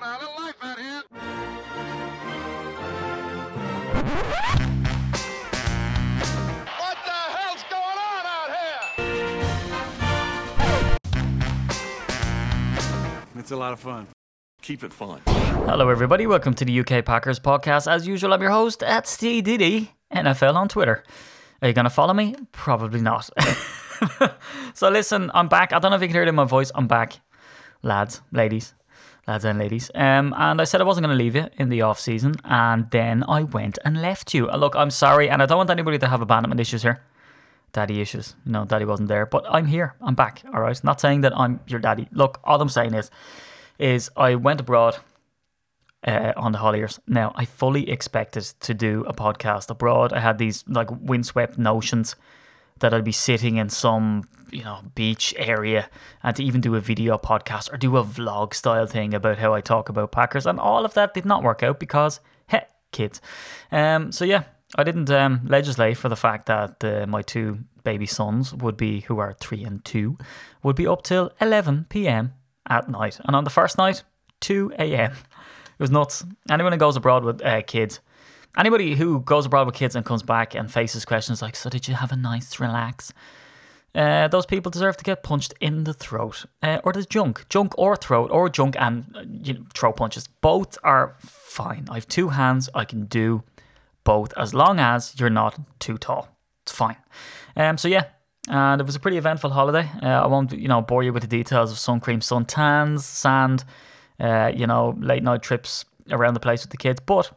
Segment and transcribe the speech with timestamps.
[0.00, 0.06] go.
[0.06, 1.02] A little life out here.
[6.78, 8.84] What the hell's going on out here?
[13.36, 14.06] It's a lot of fun.
[14.62, 15.20] Keep it fun.
[15.26, 16.26] Hello, everybody.
[16.26, 17.90] Welcome to the UK Packers podcast.
[17.90, 21.04] As usual, I'm your host at Steve Diddy NFL on Twitter.
[21.60, 22.34] Are you going to follow me?
[22.52, 23.30] Probably not.
[24.74, 25.72] so, listen, I'm back.
[25.72, 26.70] I don't know if you can hear it in my voice.
[26.74, 27.20] I'm back,
[27.82, 28.74] lads, ladies,
[29.26, 29.90] lads and ladies.
[29.94, 32.90] Um, and I said I wasn't going to leave you in the off season, and
[32.90, 34.48] then I went and left you.
[34.48, 37.02] Uh, Look, I'm sorry, and I don't want anybody to have abandonment issues here.
[37.72, 38.36] Daddy issues.
[38.46, 39.94] No, daddy wasn't there, but I'm here.
[40.00, 40.42] I'm back.
[40.52, 40.84] All right.
[40.84, 42.08] Not saying that I'm your daddy.
[42.12, 43.10] Look, all I'm saying is,
[43.80, 44.98] is I went abroad
[46.06, 47.00] uh, on the holidays.
[47.08, 50.12] Now, I fully expected to do a podcast abroad.
[50.12, 52.14] I had these like windswept notions
[52.84, 55.88] that I'd be sitting in some, you know, beach area
[56.22, 59.54] and to even do a video podcast or do a vlog style thing about how
[59.54, 60.44] I talk about Packers.
[60.44, 63.22] And all of that did not work out because, heh, kids.
[63.72, 64.42] Um, so, yeah,
[64.76, 69.00] I didn't um, legislate for the fact that uh, my two baby sons would be,
[69.00, 70.18] who are three and two,
[70.62, 72.34] would be up till 11 p.m.
[72.68, 73.18] at night.
[73.24, 74.02] And on the first night,
[74.42, 75.12] 2 a.m.
[75.12, 76.22] It was nuts.
[76.50, 78.00] Anyone who goes abroad with uh, kids,
[78.56, 81.88] anybody who goes abroad with kids and comes back and faces questions like, "So did
[81.88, 83.12] you have a nice relax?"
[83.94, 87.78] Uh, those people deserve to get punched in the throat, uh, or the junk, junk
[87.78, 90.26] or throat, or junk and uh, you know, throat punches.
[90.40, 91.86] Both are fine.
[91.88, 92.68] I have two hands.
[92.74, 93.44] I can do
[94.02, 96.28] both as long as you're not too tall.
[96.62, 96.96] It's fine.
[97.56, 98.06] Um, so yeah,
[98.48, 99.88] and it was a pretty eventful holiday.
[100.02, 103.04] Uh, I won't, you know, bore you with the details of sun cream, sun tans,
[103.04, 103.64] sand,
[104.18, 107.00] uh, you know, late night trips around the place with the kids.
[107.04, 107.30] But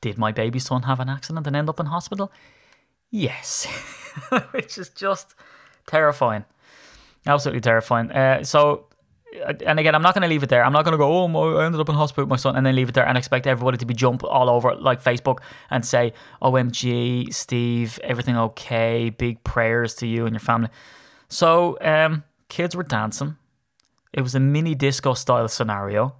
[0.00, 2.30] did my baby son have an accident and end up in hospital?
[3.10, 3.66] Yes,
[4.50, 5.34] which is just
[5.86, 6.44] terrifying,
[7.26, 8.10] absolutely terrifying.
[8.12, 8.86] Uh, so.
[9.46, 10.64] uh, And again, I'm not going to leave it there.
[10.64, 12.64] I'm not going to go, oh, I ended up in hospital with my son, and
[12.66, 15.38] then leave it there and expect everybody to be jump all over like Facebook
[15.70, 16.12] and say,
[16.42, 19.10] OMG, Steve, everything okay?
[19.10, 20.70] Big prayers to you and your family.
[21.28, 23.36] So, um, kids were dancing.
[24.12, 26.14] It was a mini disco style scenario.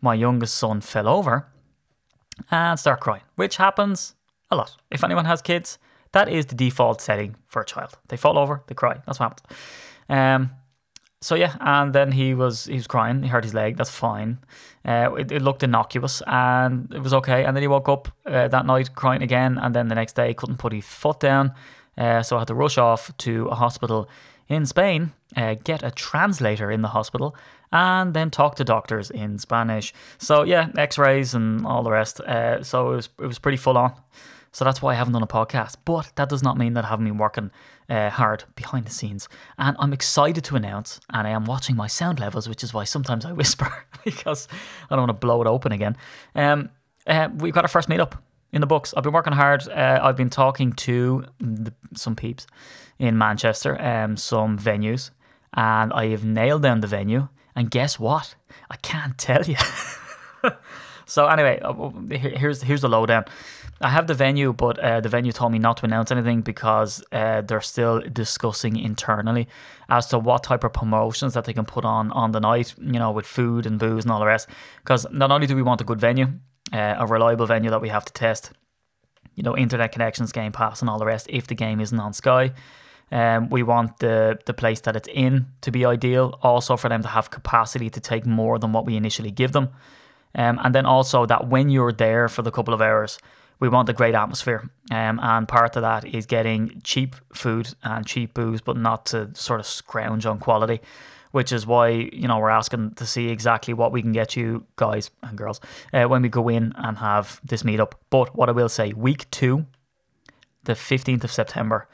[0.00, 1.46] My youngest son fell over
[2.50, 4.14] and start crying, which happens
[4.50, 4.76] a lot.
[4.90, 5.78] If anyone has kids,
[6.12, 7.98] that is the default setting for a child.
[8.08, 9.00] They fall over, they cry.
[9.06, 9.58] That's what happens.
[10.08, 10.50] Um,
[11.20, 13.22] so yeah, and then he was he was crying.
[13.22, 13.76] He hurt his leg.
[13.76, 14.38] That's fine.
[14.84, 17.44] Uh, it, it looked innocuous, and it was okay.
[17.44, 20.34] And then he woke up uh, that night crying again, and then the next day
[20.34, 21.52] couldn't put his foot down.
[21.98, 24.08] Uh, so I had to rush off to a hospital
[24.48, 27.34] in Spain, uh, get a translator in the hospital,
[27.72, 29.92] and then talk to doctors in Spanish.
[30.18, 32.20] So yeah, X-rays and all the rest.
[32.20, 33.92] Uh, so it was it was pretty full on.
[34.52, 35.76] So that's why I haven't done a podcast.
[35.84, 37.50] But that does not mean that I haven't been working
[37.90, 39.28] uh, hard behind the scenes.
[39.58, 42.84] And I'm excited to announce, and I am watching my sound levels, which is why
[42.84, 44.48] sometimes I whisper because
[44.88, 45.96] I don't want to blow it open again.
[46.34, 46.70] Um,
[47.06, 48.14] uh, we've got our first meetup
[48.52, 48.94] in the books.
[48.96, 49.68] I've been working hard.
[49.68, 52.46] Uh, I've been talking to the, some peeps
[52.98, 55.10] in Manchester, um, some venues,
[55.52, 57.28] and I have nailed down the venue.
[57.56, 58.36] And guess what?
[58.70, 59.56] I can't tell you.
[61.06, 63.24] so anyway, uh, here's here's the lowdown.
[63.80, 67.02] I have the venue, but uh, the venue told me not to announce anything because
[67.12, 69.48] uh, they're still discussing internally
[69.88, 72.74] as to what type of promotions that they can put on on the night.
[72.78, 74.48] You know, with food and booze and all the rest.
[74.82, 76.28] Because not only do we want a good venue,
[76.72, 78.52] uh, a reliable venue that we have to test,
[79.34, 81.26] you know, internet connections, Game Pass, and all the rest.
[81.30, 82.52] If the game isn't on Sky,
[83.12, 86.38] um, we want the the place that it's in to be ideal.
[86.42, 89.68] Also, for them to have capacity to take more than what we initially give them,
[90.34, 93.18] um, and then also that when you're there for the couple of hours,
[93.60, 94.68] we want a great atmosphere.
[94.90, 99.30] Um, and part of that is getting cheap food and cheap booze, but not to
[99.34, 100.80] sort of scrounge on quality.
[101.30, 104.64] Which is why you know we're asking to see exactly what we can get you
[104.76, 105.60] guys and girls
[105.92, 107.92] uh, when we go in and have this meetup.
[108.10, 109.66] But what I will say, week two,
[110.64, 111.88] the 15th of September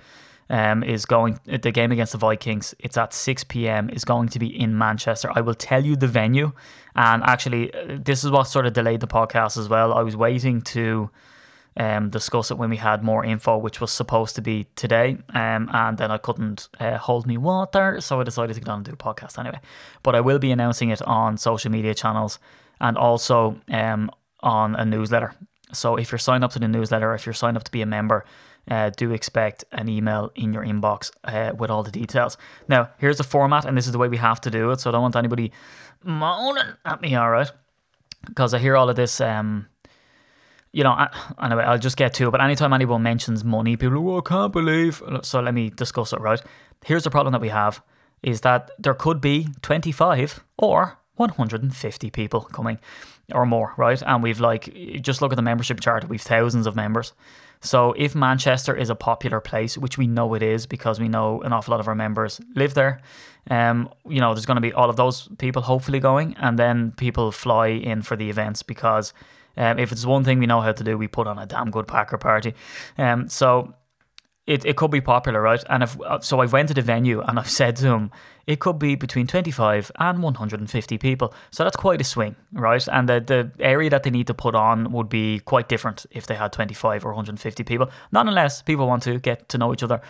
[0.50, 2.74] um, is going the game against the Vikings.
[2.78, 3.90] It's at 6 p.m.
[3.90, 5.30] is going to be in Manchester.
[5.34, 6.52] I will tell you the venue,
[6.94, 9.92] and actually, uh, this is what sort of delayed the podcast as well.
[9.92, 11.10] I was waiting to
[11.76, 15.70] um, discuss it when we had more info, which was supposed to be today, um,
[15.72, 18.84] and then I couldn't uh, hold me water, so I decided to get on and
[18.84, 19.60] do a podcast anyway.
[20.02, 22.38] But I will be announcing it on social media channels
[22.80, 24.10] and also um,
[24.40, 25.34] on a newsletter.
[25.72, 27.86] So if you're signed up to the newsletter, if you're signed up to be a
[27.86, 28.24] member,
[28.70, 32.36] uh, do expect an email in your inbox uh, with all the details.
[32.68, 34.80] Now, here's the format, and this is the way we have to do it.
[34.80, 35.52] So I don't want anybody
[36.04, 37.50] moaning at me, all right?
[38.26, 39.20] Because I hear all of this.
[39.20, 39.66] Um,
[40.72, 41.06] you know,
[41.42, 42.30] anyway, I'll just get to it.
[42.30, 45.02] But anytime anyone mentions money, people are, oh, I can't believe.
[45.22, 46.40] So let me discuss it, right?
[46.84, 47.82] Here's the problem that we have
[48.22, 52.78] is that there could be 25 or 150 people coming
[53.32, 54.02] or more, right?
[54.06, 57.12] And we've like, just look at the membership chart, we've thousands of members.
[57.62, 61.40] So if Manchester is a popular place, which we know it is because we know
[61.42, 63.00] an awful lot of our members live there,
[63.50, 66.92] um, you know, there's going to be all of those people hopefully going, and then
[66.92, 69.14] people fly in for the events because
[69.56, 71.70] um, if it's one thing we know how to do, we put on a damn
[71.70, 72.54] good Packer party.
[72.98, 73.74] Um, so
[74.46, 75.62] it, it could be popular, right?
[75.68, 78.10] And if uh, so, I went to the venue and I've said to him,
[78.46, 81.32] it could be between 25 and 150 people.
[81.52, 82.86] So that's quite a swing, right?
[82.88, 86.26] And the, the area that they need to put on would be quite different if
[86.26, 87.88] they had 25 or 150 people.
[88.10, 90.00] Not unless people want to get to know each other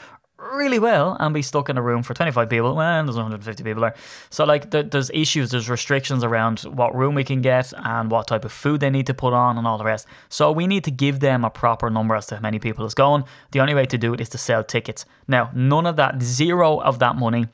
[0.43, 3.83] really well and be stuck in a room for 25 people when there's 150 people
[3.83, 3.95] there.
[4.31, 8.45] So, like, there's issues, there's restrictions around what room we can get and what type
[8.45, 10.07] of food they need to put on and all the rest.
[10.29, 12.95] So, we need to give them a proper number as to how many people is
[12.95, 13.25] going.
[13.53, 15.05] The only way to do it is to sell tickets.
[15.29, 17.47] Now, none of that, zero of that money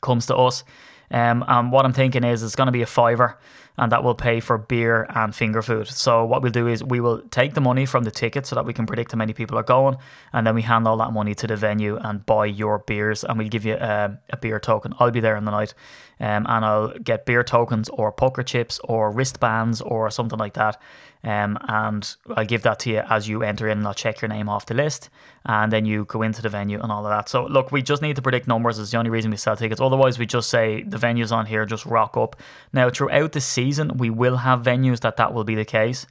[0.00, 0.64] comes to us.
[1.10, 3.38] Um, and what I'm thinking is it's going to be a fiver
[3.76, 5.88] and that will pay for beer and finger food.
[5.88, 8.64] So what we'll do is we will take the money from the ticket so that
[8.64, 9.96] we can predict how many people are going,
[10.32, 13.38] and then we hand all that money to the venue and buy your beers, and
[13.38, 14.94] we'll give you a, a beer token.
[14.98, 15.74] I'll be there in the night,
[16.20, 20.80] um, and I'll get beer tokens or poker chips or wristbands or something like that.
[21.26, 24.28] Um, and I'll give that to you as you enter in, and I'll check your
[24.28, 25.10] name off the list,
[25.44, 27.28] and then you go into the venue and all of that.
[27.28, 28.78] So look, we just need to predict numbers.
[28.78, 29.80] Is the only reason we sell tickets.
[29.80, 32.36] Otherwise, we just say the venue's on here, just rock up.
[32.72, 36.06] Now, throughout the season, we will have venues that that will be the case,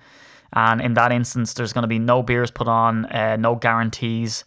[0.51, 4.43] and in that instance, there's going to be no beers put on, uh, no guarantees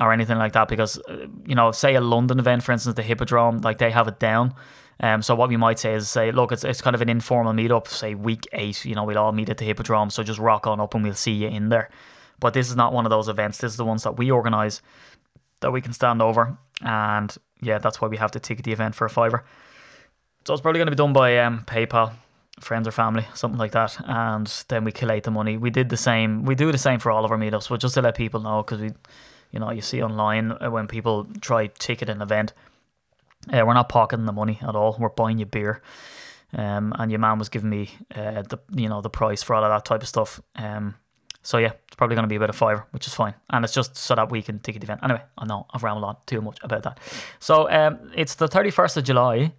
[0.00, 3.02] or anything like that, because uh, you know, say a London event, for instance, the
[3.02, 4.54] Hippodrome, like they have it down.
[5.00, 7.52] Um, so what we might say is say, look, it's, it's kind of an informal
[7.52, 7.86] meetup.
[7.86, 10.10] Say week eight, you know, we'll all meet at the Hippodrome.
[10.10, 11.88] So just rock on up and we'll see you in there.
[12.40, 13.58] But this is not one of those events.
[13.58, 14.82] This is the ones that we organise
[15.60, 16.58] that we can stand over.
[16.80, 19.44] And yeah, that's why we have to ticket the event for a fiver.
[20.44, 22.12] So it's probably going to be done by um, PayPal,
[22.60, 23.96] friends or family, something like that.
[24.04, 25.56] And then we collate the money.
[25.56, 26.44] We did the same.
[26.44, 28.62] We do the same for all of our meetups, but just to let people know,
[28.62, 28.90] because we,
[29.52, 32.52] you know, you see online when people try ticket an event
[33.52, 34.96] uh, we're not pocketing the money at all.
[34.98, 35.82] We're buying you beer.
[36.54, 39.64] Um, and your man was giving me uh, the you know the price for all
[39.64, 40.40] of that type of stuff.
[40.56, 40.94] Um,
[41.42, 43.74] so yeah, it's probably going to be about a fiver, which is fine, and it's
[43.74, 45.00] just so that we can take the event.
[45.02, 46.98] Anyway, I know I've rambled on too much about that.
[47.38, 49.52] So um, it's the thirty first of July,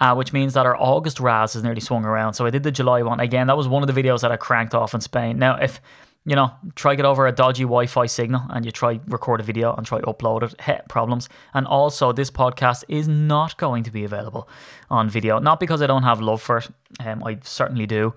[0.00, 2.34] uh, which means that our August Raz is nearly swung around.
[2.34, 3.48] So I did the July one again.
[3.48, 5.38] That was one of the videos that I cranked off in Spain.
[5.38, 5.80] Now if
[6.28, 9.74] you know, try get over a dodgy Wi-Fi signal and you try record a video
[9.74, 10.60] and try upload it.
[10.60, 11.28] Heh, problems.
[11.54, 14.46] And also, this podcast is not going to be available
[14.90, 15.38] on video.
[15.38, 16.68] Not because I don't have love for it.
[17.00, 18.14] Um, I certainly do.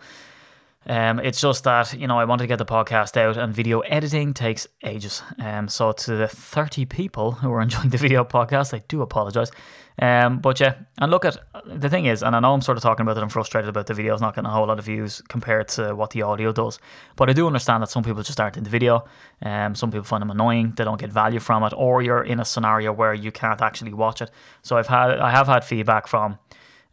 [0.85, 3.81] Um, it's just that you know I wanted to get the podcast out, and video
[3.81, 5.21] editing takes ages.
[5.37, 9.51] Um, so to the thirty people who are enjoying the video podcast, I do apologize.
[9.99, 12.83] Um, but yeah, and look at the thing is, and I know I'm sort of
[12.83, 13.23] talking about it.
[13.23, 16.11] I'm frustrated about the videos not getting a whole lot of views compared to what
[16.11, 16.79] the audio does.
[17.15, 19.05] But I do understand that some people just aren't in the video.
[19.41, 20.73] Um, some people find them annoying.
[20.75, 23.93] They don't get value from it, or you're in a scenario where you can't actually
[23.93, 24.31] watch it.
[24.61, 26.39] So I've had I have had feedback from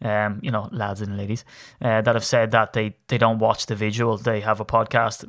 [0.02, 1.44] um, you know, lads and ladies,
[1.80, 4.16] uh, that have said that they, they don't watch the visual.
[4.16, 5.24] They have a podcast.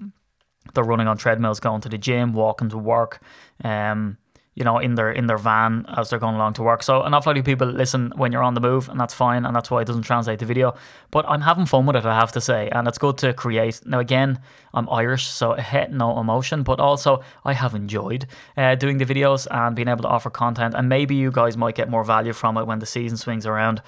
[0.74, 3.22] They're running on treadmills, going to the gym, walking to work,
[3.64, 4.18] um,
[4.60, 6.84] you know, in their in their van as they're going along to work.
[6.84, 9.46] So an awful lot of people listen when you're on the move, and that's fine,
[9.46, 10.76] and that's why it doesn't translate the video.
[11.12, 13.82] But I'm having fun with it, I have to say, and it's good to create.
[13.86, 14.42] Now again,
[14.74, 19.48] I'm Irish, so hit no emotion, but also I have enjoyed uh, doing the videos
[19.50, 22.58] and being able to offer content, and maybe you guys might get more value from
[22.58, 23.82] it when the season swings around.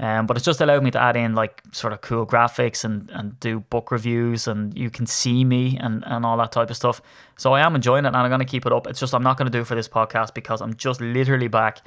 [0.00, 3.10] Um, but it's just allowed me to add in like sort of cool graphics and,
[3.10, 6.76] and do book reviews and you can see me and, and all that type of
[6.76, 7.02] stuff.
[7.36, 8.86] So I am enjoying it and I'm going to keep it up.
[8.86, 11.82] It's just I'm not going to do for this podcast because I'm just literally back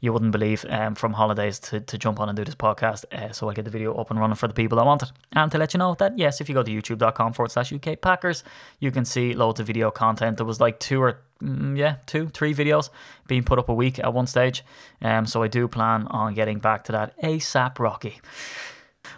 [0.00, 3.04] you wouldn't believe um, from holidays to, to jump on and do this podcast.
[3.12, 5.10] Uh, so I'll get the video up and running for the people that want it.
[5.32, 8.00] And to let you know that, yes, if you go to youtube.com forward slash UK
[8.00, 8.44] Packers,
[8.78, 10.36] you can see loads of video content.
[10.36, 12.90] There was like two or, yeah, two, three videos
[13.26, 14.64] being put up a week at one stage.
[15.00, 18.20] Um, so I do plan on getting back to that ASAP Rocky.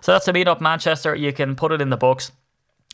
[0.00, 1.14] So that's a meet up Manchester.
[1.14, 2.32] You can put it in the books.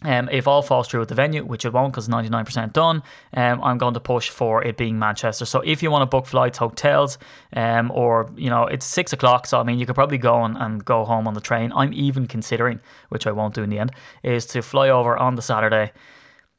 [0.03, 3.03] Um, if all falls through at the venue, which it won't because 99% done,
[3.33, 5.47] um, I'm going to push for it being Manchester.
[5.47, 7.17] So if you want to book flights, hotels,
[7.55, 10.55] um, or, you know, it's six o'clock, so I mean, you could probably go on
[10.59, 11.73] and go home on the train.
[11.75, 13.91] I'm even considering, which I won't do in the end,
[14.23, 15.93] is to fly over on the Saturday,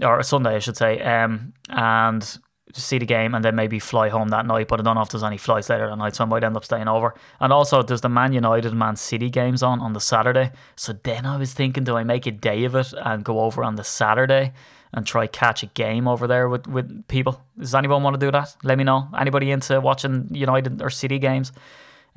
[0.01, 2.39] or Sunday, I should say, um, and
[2.81, 4.67] see the game and then maybe fly home that night.
[4.67, 6.55] But I don't know if there's any flights later that night, so I might end
[6.55, 7.13] up staying over.
[7.39, 10.51] And also, there's the Man United and Man City games on on the Saturday.
[10.75, 13.63] So then I was thinking, do I make a day of it and go over
[13.63, 14.53] on the Saturday
[14.93, 17.43] and try catch a game over there with, with people?
[17.59, 18.55] Does anyone want to do that?
[18.63, 19.09] Let me know.
[19.17, 21.51] Anybody into watching United or City games?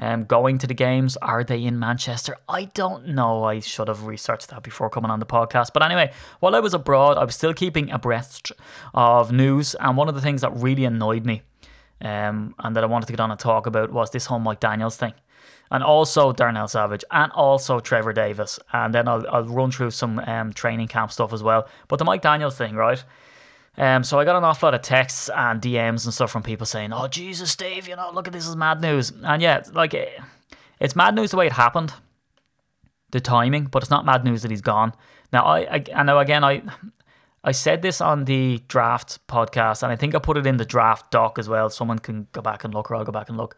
[0.01, 1.17] Um, going to the games.
[1.19, 2.37] Are they in Manchester?
[2.49, 3.45] I don't know.
[3.45, 5.73] I should have researched that before coming on the podcast.
[5.73, 8.51] But anyway, while I was abroad, I was still keeping abreast
[8.95, 9.75] of news.
[9.77, 11.43] And one of the things that really annoyed me
[12.01, 14.61] um, and that I wanted to get on and talk about was this whole Mike
[14.61, 15.13] Daniels thing.
[15.73, 18.59] And also Darnell Savage, and also Trevor Davis.
[18.73, 21.69] And then I'll, I'll run through some um, training camp stuff as well.
[21.87, 23.05] But the Mike Daniels thing, right?
[23.81, 26.67] Um, so I got an awful lot of texts and DMs and stuff from people
[26.67, 29.95] saying, "Oh Jesus, Steve, you know, look at this is mad news." And yeah, like
[30.79, 31.95] it's mad news the way it happened,
[33.11, 34.93] the timing, but it's not mad news that he's gone.
[35.33, 36.63] Now I, I, I know again I,
[37.43, 40.67] I said this on the draft podcast, and I think I put it in the
[40.67, 41.71] draft doc as well.
[41.71, 43.57] Someone can go back and look, or I'll go back and look.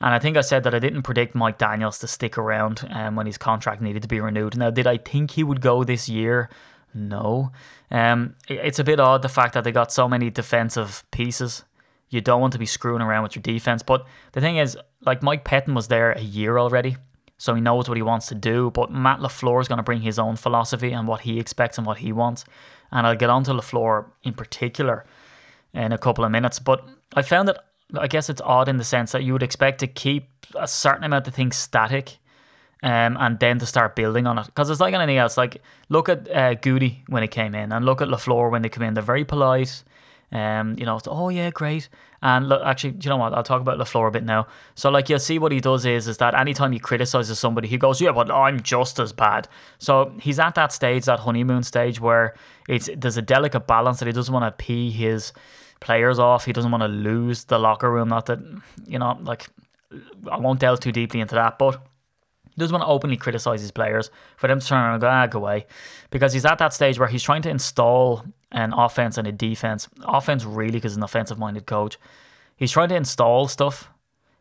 [0.00, 3.14] And I think I said that I didn't predict Mike Daniels to stick around um,
[3.14, 4.56] when his contract needed to be renewed.
[4.56, 6.50] Now, did I think he would go this year?
[6.92, 7.52] No.
[7.92, 11.62] Um, it's a bit odd the fact that they got so many defensive pieces.
[12.08, 13.82] You don't want to be screwing around with your defense.
[13.82, 16.96] But the thing is, like Mike Pettine was there a year already,
[17.36, 18.70] so he knows what he wants to do.
[18.70, 21.86] But Matt LaFleur is going to bring his own philosophy and what he expects and
[21.86, 22.46] what he wants.
[22.90, 25.04] And I'll get on to LaFleur in particular
[25.74, 26.58] in a couple of minutes.
[26.58, 27.64] But I found that
[27.98, 31.04] I guess it's odd in the sense that you would expect to keep a certain
[31.04, 32.18] amount of things static
[32.82, 34.46] um, and then to start building on it.
[34.46, 35.36] Because it's like anything else.
[35.36, 38.68] Like look at uh, Goody when he came in, and look at Lafleur when they
[38.68, 38.94] come in.
[38.94, 39.84] They're very polite.
[40.32, 41.90] Um, you know, oh yeah, great.
[42.22, 43.34] And look, actually, you know what?
[43.34, 44.46] I'll talk about Lafleur a bit now.
[44.74, 47.76] So like, you'll see what he does is is that anytime he criticizes somebody, he
[47.76, 49.46] goes, yeah, but I'm just as bad.
[49.78, 52.34] So he's at that stage, that honeymoon stage, where
[52.66, 55.32] it's there's a delicate balance that he doesn't want to pee his
[55.80, 56.46] players off.
[56.46, 58.08] He doesn't want to lose the locker room.
[58.08, 58.38] Not that
[58.86, 59.48] you know, like
[60.30, 61.84] I won't delve too deeply into that, but
[62.54, 65.08] he doesn't want to openly criticize his players for them to turn around and go,
[65.08, 65.66] ah, go away.
[66.10, 69.88] Because he's at that stage where he's trying to install an offense and a defense.
[70.04, 71.98] Offense, really, because he's an offensive minded coach.
[72.56, 73.88] He's trying to install stuff.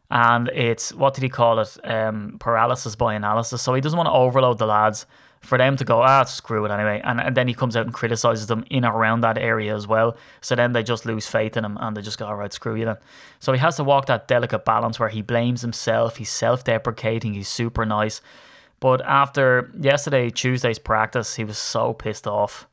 [0.10, 1.77] And it's, what did he call it?
[1.86, 3.62] Um, paralysis by analysis.
[3.62, 5.06] So he doesn't want to overload the lads
[5.41, 7.01] for them to go, ah, screw it anyway.
[7.03, 10.15] And, and then he comes out and criticizes them in around that area as well.
[10.39, 12.75] So then they just lose faith in him and they just go, all right, screw
[12.75, 12.98] you then.
[13.39, 17.33] So he has to walk that delicate balance where he blames himself, he's self deprecating,
[17.33, 18.21] he's super nice.
[18.79, 22.67] But after yesterday, Tuesday's practice, he was so pissed off.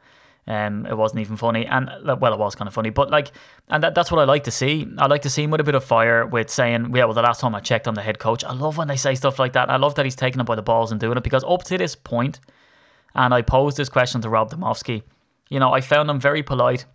[0.47, 3.33] Um, it wasn't even funny, and well, it was kind of funny, but like,
[3.69, 4.89] and that, that's what I like to see.
[4.97, 7.21] I like to see him with a bit of fire, with saying, "Yeah, well, the
[7.21, 9.53] last time I checked, on the head coach." I love when they say stuff like
[9.53, 9.69] that.
[9.69, 11.77] I love that he's taking it by the balls and doing it because up to
[11.77, 12.41] this point,
[13.15, 15.03] and I posed this question to Rob Demovsky.
[15.49, 16.87] You know, I found him very polite,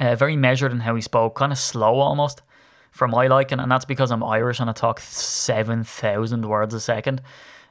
[0.00, 2.42] uh, very measured in how he spoke, kind of slow almost
[2.90, 7.20] for my liking, and that's because I'm Irish and I talk 7,000 words a second.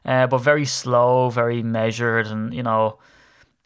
[0.06, 3.00] Uh, but very slow, very measured, and you know.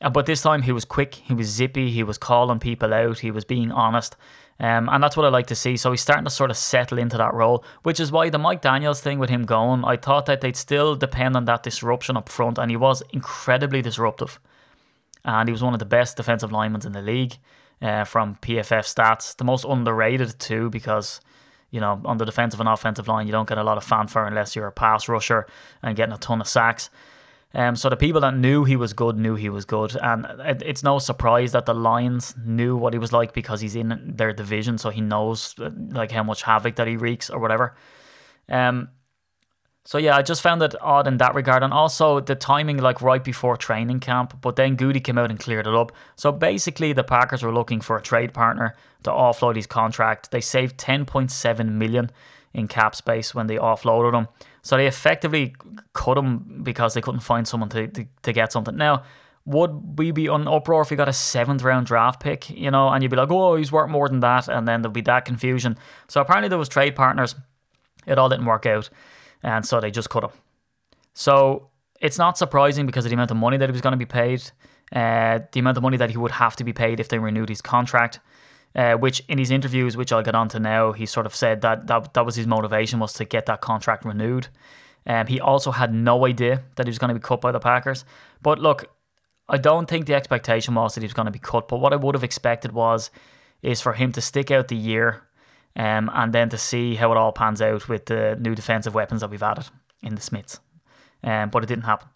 [0.01, 3.19] Uh, but this time he was quick, he was zippy, he was calling people out,
[3.19, 4.15] he was being honest.
[4.59, 5.77] Um, and that's what I like to see.
[5.77, 8.61] So he's starting to sort of settle into that role, which is why the Mike
[8.61, 12.27] Daniels thing with him going, I thought that they'd still depend on that disruption up
[12.27, 14.39] front, and he was incredibly disruptive.
[15.23, 17.37] And he was one of the best defensive linemen in the league
[17.81, 21.21] uh, from PFF stats, the most underrated too, because
[21.71, 24.25] you know on the defensive and offensive line you don't get a lot of fanfare
[24.25, 25.45] unless you're a pass rusher
[25.83, 26.89] and getting a ton of sacks.
[27.53, 30.61] Um, so the people that knew he was good knew he was good, and it,
[30.63, 34.33] it's no surprise that the Lions knew what he was like because he's in their
[34.33, 37.75] division, so he knows uh, like how much havoc that he wreaks or whatever.
[38.47, 38.89] Um,
[39.83, 43.01] so yeah, I just found it odd in that regard, and also the timing, like
[43.01, 44.39] right before training camp.
[44.41, 45.91] But then Goody came out and cleared it up.
[46.15, 50.29] So basically, the Packers were looking for a trade partner to offload his contract.
[50.29, 52.11] They saved ten point seven million
[52.53, 54.27] in cap space when they offloaded him.
[54.61, 55.55] So they effectively
[55.93, 58.75] cut him because they couldn't find someone to, to, to get something.
[58.75, 59.03] Now,
[59.45, 62.89] would we be on uproar if we got a seventh round draft pick, you know,
[62.89, 65.25] and you'd be like, oh, he's worth more than that, and then there'd be that
[65.25, 65.77] confusion.
[66.07, 67.35] So apparently there was trade partners.
[68.05, 68.89] It all didn't work out,
[69.41, 70.31] and so they just cut him.
[71.13, 73.97] So it's not surprising because of the amount of money that he was going to
[73.97, 74.51] be paid,
[74.93, 77.49] uh, the amount of money that he would have to be paid if they renewed
[77.49, 78.19] his contract.
[78.75, 81.61] Uh, which in his interviews, which I'll get on to now, he sort of said
[81.61, 84.47] that, that that was his motivation was to get that contract renewed.
[85.07, 87.59] Um, he also had no idea that he was going to be cut by the
[87.59, 88.05] Packers.
[88.43, 88.85] But look,
[89.49, 91.67] I don't think the expectation was that he was going to be cut.
[91.67, 93.09] But what I would have expected was
[93.63, 95.23] is for him to stick out the year,
[95.75, 99.21] um, and then to see how it all pans out with the new defensive weapons
[99.21, 99.65] that we've added
[100.03, 100.59] in the Smiths.
[101.23, 102.07] Um, but it didn't happen.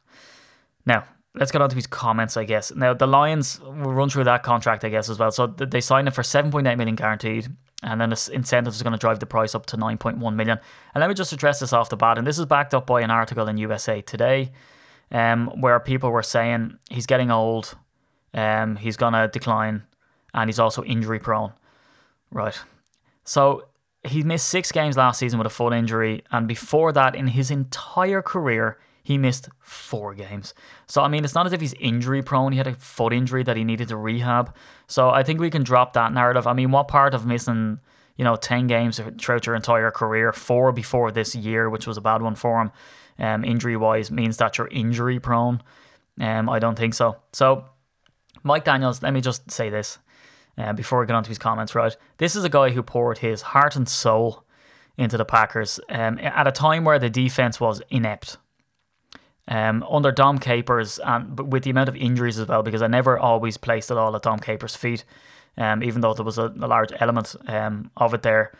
[0.85, 2.73] Now, let's get on to his comments, I guess.
[2.75, 5.31] Now, the Lions will run through that contract, I guess, as well.
[5.31, 7.47] So they signed it for 7.8 million guaranteed,
[7.81, 10.59] and then the incentives is going to drive the price up to 9.1 million.
[10.93, 12.17] And let me just address this off the bat.
[12.17, 14.51] And this is backed up by an article in USA Today,
[15.11, 17.75] um, where people were saying he's getting old,
[18.33, 19.83] um, he's going to decline,
[20.33, 21.53] and he's also injury prone.
[22.29, 22.59] Right.
[23.23, 23.67] So
[24.03, 27.49] he missed six games last season with a foot injury, and before that, in his
[27.49, 30.53] entire career, he missed four games.
[30.87, 32.53] So I mean, it's not as if he's injury prone.
[32.53, 34.55] He had a foot injury that he needed to rehab.
[34.87, 36.47] So I think we can drop that narrative.
[36.47, 37.79] I mean, what part of missing
[38.15, 42.01] you know ten games throughout your entire career, four before this year, which was a
[42.01, 42.71] bad one for him,
[43.19, 45.61] um, injury wise, means that you're injury prone?
[46.19, 47.17] Um, I don't think so.
[47.33, 47.65] So
[48.43, 49.99] Mike Daniels, let me just say this
[50.57, 51.95] uh, before we get on to his comments, right?
[52.17, 54.45] This is a guy who poured his heart and soul
[54.97, 58.37] into the Packers um, at a time where the defense was inept.
[59.45, 63.19] Um, under Dom Capers, and with the amount of injuries as well, because I never
[63.19, 65.03] always placed it all at Dom Capers' feet,
[65.57, 68.53] um, even though there was a, a large element um, of it there.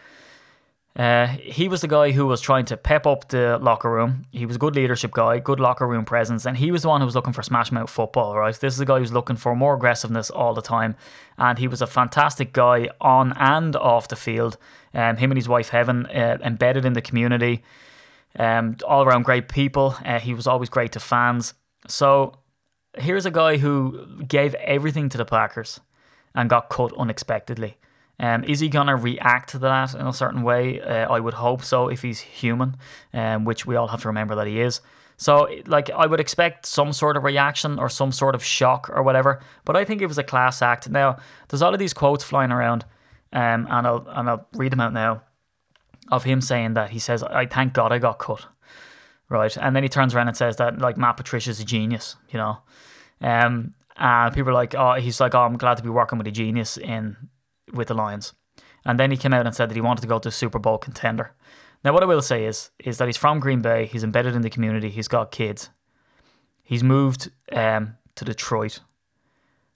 [0.96, 4.26] Uh, he was the guy who was trying to pep up the locker room.
[4.32, 7.02] He was a good leadership guy, good locker room presence, and he was the one
[7.02, 8.54] who was looking for smash mouth football, right?
[8.54, 10.96] This is a guy who's looking for more aggressiveness all the time,
[11.36, 14.58] and he was a fantastic guy on and off the field.
[14.94, 17.64] Um, him and his wife Heaven uh, embedded in the community,
[18.38, 19.96] um, all around great people.
[20.06, 21.54] Uh, he was always great to fans.
[21.88, 22.40] So
[22.98, 25.80] here's a guy who gave everything to the Packers
[26.36, 27.78] and got cut unexpectedly.
[28.20, 30.80] Um, is he going to react to that in a certain way?
[30.80, 32.78] Uh, I would hope so if he's human,
[33.14, 34.82] um, which we all have to remember that he is.
[35.18, 39.04] So, like, I would expect some sort of reaction or some sort of shock or
[39.04, 39.42] whatever.
[39.66, 40.90] But I think it was a class act.
[40.90, 42.86] Now, there's all of these quotes flying around,
[43.32, 45.22] um, and I'll and I'll read them out now,
[46.12, 48.46] of him saying that he says, "I thank God I got cut,"
[49.30, 49.56] right?
[49.58, 52.60] And then he turns around and says that like Matt Patricia's a genius, you know.
[53.22, 56.28] Um, and people are like, "Oh, he's like, oh, I'm glad to be working with
[56.28, 57.30] a genius in
[57.72, 58.34] with the Lions.
[58.86, 60.60] And then he came out and said that he wanted to go to a Super
[60.60, 61.34] Bowl contender.
[61.84, 63.86] Now, what I will say is, is that he's from Green Bay.
[63.86, 64.90] He's embedded in the community.
[64.90, 65.70] He's got kids.
[66.64, 68.80] He's moved um, to Detroit.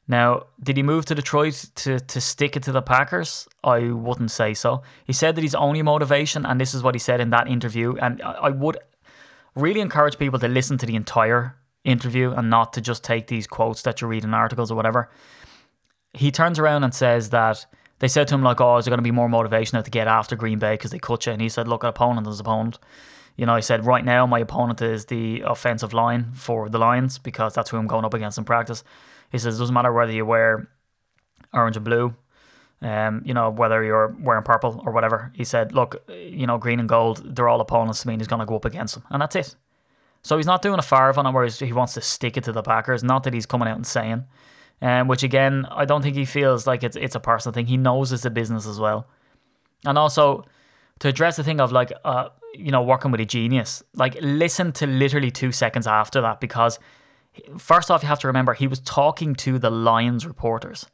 [0.08, 3.48] Now, did he move to Detroit to, to stick it to the Packers?
[3.64, 4.82] I wouldn't say so.
[5.06, 7.96] He said that his only motivation, and this is what he said in that interview,
[8.02, 8.78] and I would
[9.56, 13.48] really encourage people to listen to the entire interview and not to just take these
[13.48, 15.10] quotes that you read in articles or whatever.
[16.14, 17.66] He turns around and says that
[18.00, 20.08] they said to him like, "Oh, is there going to be more motivation to get
[20.08, 22.80] after Green Bay because they cut you?" And he said, "Look, an opponent is opponent."
[23.36, 27.18] You know, he said, "Right now, my opponent is the offensive line for the Lions
[27.18, 28.84] because that's who I'm going up against in practice."
[29.32, 30.70] He says, "It doesn't matter whether you wear
[31.54, 32.16] orange and blue,
[32.82, 36.80] um, you know, whether you're wearing purple or whatever." He said, "Look, you know, green
[36.80, 38.14] and gold, they're all opponents to me.
[38.14, 39.56] And he's going to go up against them, and that's it."
[40.24, 42.52] So he's not doing a Favre on it where he wants to stick it to
[42.52, 43.04] the Packers.
[43.04, 44.26] Not that he's coming out and saying
[44.82, 47.66] um, which again, I don't think he feels like it's it's a personal thing.
[47.66, 49.08] He knows it's a business as well,
[49.86, 50.46] and also
[51.00, 54.72] to address the thing of like uh, you know working with a genius, like listen
[54.74, 56.78] to literally two seconds after that because
[57.58, 60.88] first off, you have to remember he was talking to the Lions reporters.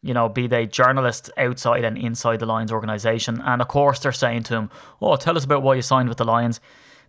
[0.00, 4.12] You know, be they journalists outside and inside the Lions organization, and of course they're
[4.12, 6.60] saying to him, "Oh, tell us about why you signed with the Lions."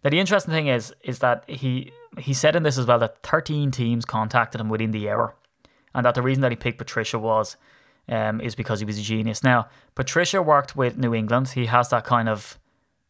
[0.04, 3.24] Now, the interesting thing is, is that he he said in this as well that
[3.24, 5.36] 13 teams contacted him within the hour
[5.94, 7.58] and that the reason that he picked Patricia was
[8.10, 9.44] um, is because he was a genius.
[9.44, 11.50] Now, Patricia worked with New England.
[11.50, 12.60] He has that kind of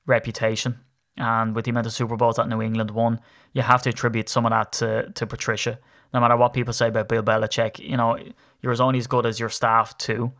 [0.06, 0.80] reputation.
[1.18, 3.20] And with the amount of Super Bowls that New England won,
[3.54, 5.80] you have to attribute some of that to, to Patricia.
[6.14, 8.18] No matter what people say about Bill Belichick, you know,
[8.62, 10.34] you're as only as good as your staff, too.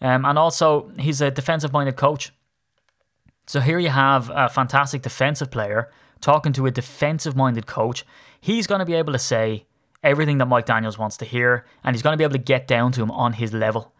[0.00, 2.32] Um, and also, he's a defensive minded coach.
[3.46, 8.04] So here you have a fantastic defensive player talking to a defensive minded coach.
[8.40, 9.66] He's going to be able to say,
[10.02, 12.66] everything that Mike Daniels wants to hear, and he's going to be able to get
[12.66, 13.92] down to him on his level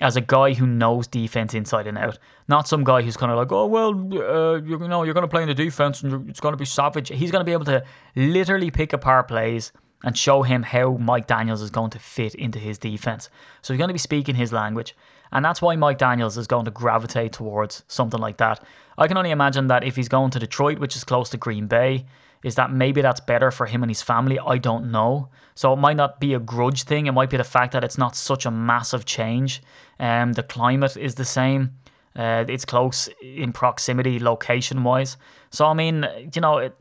[0.00, 2.18] as a guy who knows defense inside and out.
[2.48, 5.28] Not some guy who's kind of like, oh well, uh, you know, you're going to
[5.28, 7.08] play in the defense and it's going to be savage.
[7.08, 7.84] He's going to be able to
[8.16, 12.58] literally pick apart plays and show him how Mike Daniels is going to fit into
[12.58, 13.30] his defense.
[13.62, 14.94] So he's going to be speaking his language.
[15.32, 18.62] And that's why Mike Daniels is going to gravitate towards something like that.
[18.98, 21.66] I can only imagine that if he's going to Detroit, which is close to Green
[21.66, 22.04] Bay,
[22.44, 24.38] is that maybe that's better for him and his family.
[24.38, 25.30] I don't know.
[25.54, 27.06] So it might not be a grudge thing.
[27.06, 29.62] It might be the fact that it's not such a massive change.
[29.98, 31.72] Um, the climate is the same.
[32.14, 35.16] Uh, it's close in proximity, location wise.
[35.50, 36.76] So I mean, you know, it,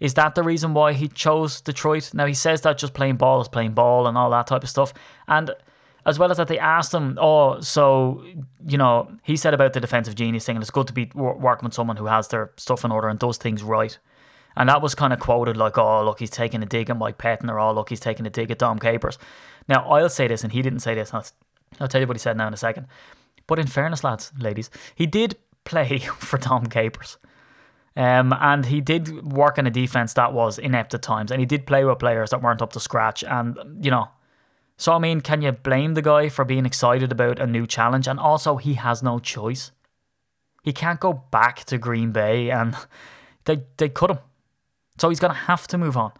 [0.00, 2.10] is that the reason why he chose Detroit?
[2.12, 4.68] Now he says that just playing ball is playing ball and all that type of
[4.68, 4.92] stuff.
[5.28, 5.52] And
[6.04, 8.24] as well as that, they asked him, "Oh, so
[8.66, 11.66] you know," he said about the defensive genius thing, and it's good to be working
[11.66, 13.98] with someone who has their stuff in order and does things right.
[14.58, 17.16] And that was kind of quoted like, oh, look, he's taking a dig at Mike
[17.16, 19.16] Pettine, or oh, look, he's taking a dig at Dom Capers.
[19.68, 21.14] Now, I'll say this, and he didn't say this.
[21.14, 21.24] I'll,
[21.78, 22.88] I'll tell you what he said now in a second.
[23.46, 27.18] But in fairness, lads, ladies, he did play for Dom Capers.
[27.96, 31.46] Um, and he did work in a defense that was inept at times, and he
[31.46, 33.22] did play with players that weren't up to scratch.
[33.22, 34.08] And you know,
[34.76, 38.08] so I mean, can you blame the guy for being excited about a new challenge?
[38.08, 39.70] And also, he has no choice.
[40.64, 42.76] He can't go back to Green Bay and
[43.44, 44.18] they they cut him.
[44.98, 46.12] So he's going to have to move on.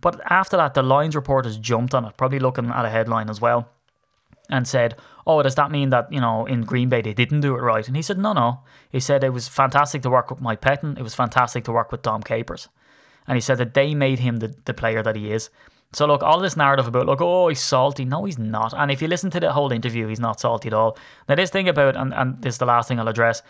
[0.00, 3.40] But after that, the Lions reporters jumped on it, probably looking at a headline as
[3.40, 3.70] well,
[4.50, 7.56] and said, Oh, does that mean that, you know, in Green Bay they didn't do
[7.56, 7.86] it right?
[7.86, 8.60] And he said, No, no.
[8.90, 10.98] He said it was fantastic to work with Mike Pettine.
[10.98, 12.68] It was fantastic to work with Dom Capers.
[13.26, 15.48] And he said that they made him the, the player that he is.
[15.94, 18.04] So look, all this narrative about look, oh, he's salty.
[18.04, 18.74] No, he's not.
[18.76, 20.98] And if you listen to the whole interview, he's not salty at all.
[21.28, 23.42] Now this thing about, and, and this is the last thing I'll address,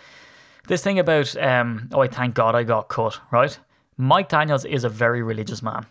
[0.68, 3.58] this thing about, um, oh, I thank God I got cut, right?
[3.96, 5.87] Mike Daniels is a very religious man.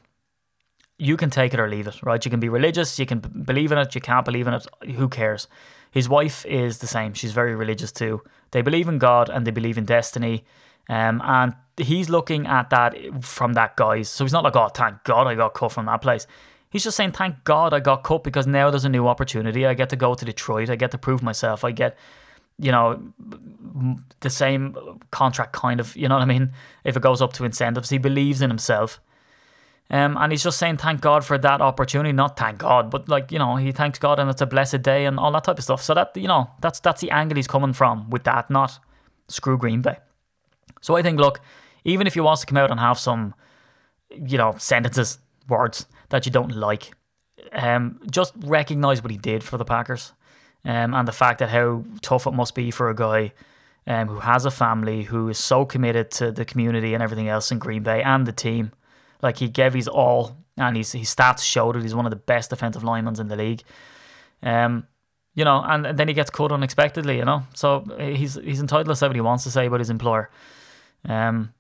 [0.98, 2.24] You can take it or leave it, right?
[2.24, 4.68] You can be religious, you can believe in it, you can't believe in it.
[4.96, 5.48] Who cares?
[5.92, 7.14] His wife is the same.
[7.14, 8.22] She's very religious too.
[8.52, 10.44] They believe in God and they believe in destiny.
[10.90, 14.10] Um, and he's looking at that from that guy's.
[14.10, 16.28] So he's not like, oh, thank God I got cut from that place.
[16.70, 19.66] He's just saying, thank God I got cut because now there's a new opportunity.
[19.66, 20.70] I get to go to Detroit.
[20.72, 21.64] I get to prove myself.
[21.64, 21.96] I get,
[22.60, 23.02] you know,
[24.20, 24.78] the same
[25.12, 26.52] contract kind of, you know what I mean?
[26.84, 29.00] If it goes up to incentives, he believes in himself.
[29.90, 32.14] Um, and he's just saying thank God for that opportunity.
[32.14, 35.06] Not thank God, but like you know, he thanks God and it's a blessed day
[35.06, 35.84] and all that type of stuff.
[35.84, 38.80] So that you know, that's that's the angle he's coming from with that, not
[39.28, 39.98] screw Green Bay.
[40.82, 41.42] So I think, look,
[41.84, 43.36] even if he wants to come out and have some,
[44.10, 46.94] you know, sentences, words that you don't like,
[47.52, 50.14] um, just recognize what he did for the Packers,
[50.66, 53.34] um, and the fact that how tough it must be for a guy.
[53.86, 57.52] Um, who has a family, who is so committed to the community and everything else
[57.52, 58.72] in Green Bay and the team.
[59.22, 61.82] Like he gave his all, and his his stats showed it.
[61.82, 63.62] He's one of the best defensive linemen in the league.
[64.42, 64.88] Um,
[65.36, 67.18] you know, and then he gets cut unexpectedly.
[67.18, 69.90] You know, so he's he's entitled to say what he wants to say about his
[69.90, 70.30] employer.
[71.04, 71.54] Um,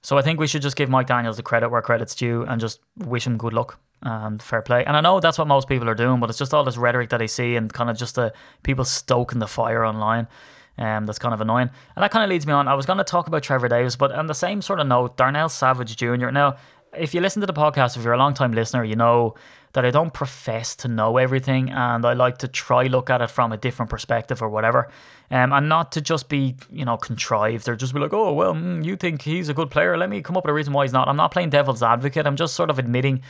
[0.00, 2.60] so I think we should just give Mike Daniels the credit where credit's due and
[2.60, 4.84] just wish him good luck and fair play.
[4.84, 7.10] And I know that's what most people are doing, but it's just all this rhetoric
[7.10, 10.28] that I see and kind of just the people stoking the fire online.
[10.76, 11.70] Um, that's kind of annoying.
[11.94, 12.68] And that kind of leads me on.
[12.68, 15.16] I was going to talk about Trevor Davis, but on the same sort of note,
[15.16, 16.30] Darnell Savage Jr.
[16.30, 16.56] Now,
[16.96, 19.34] if you listen to the podcast, if you're a long time listener, you know
[19.72, 23.30] that I don't profess to know everything and I like to try look at it
[23.30, 24.88] from a different perspective or whatever.
[25.30, 28.54] Um, and not to just be, you know, contrived or just be like, oh, well,
[28.54, 29.96] mm, you think he's a good player.
[29.96, 31.08] Let me come up with a reason why he's not.
[31.08, 32.26] I'm not playing devil's advocate.
[32.26, 33.22] I'm just sort of admitting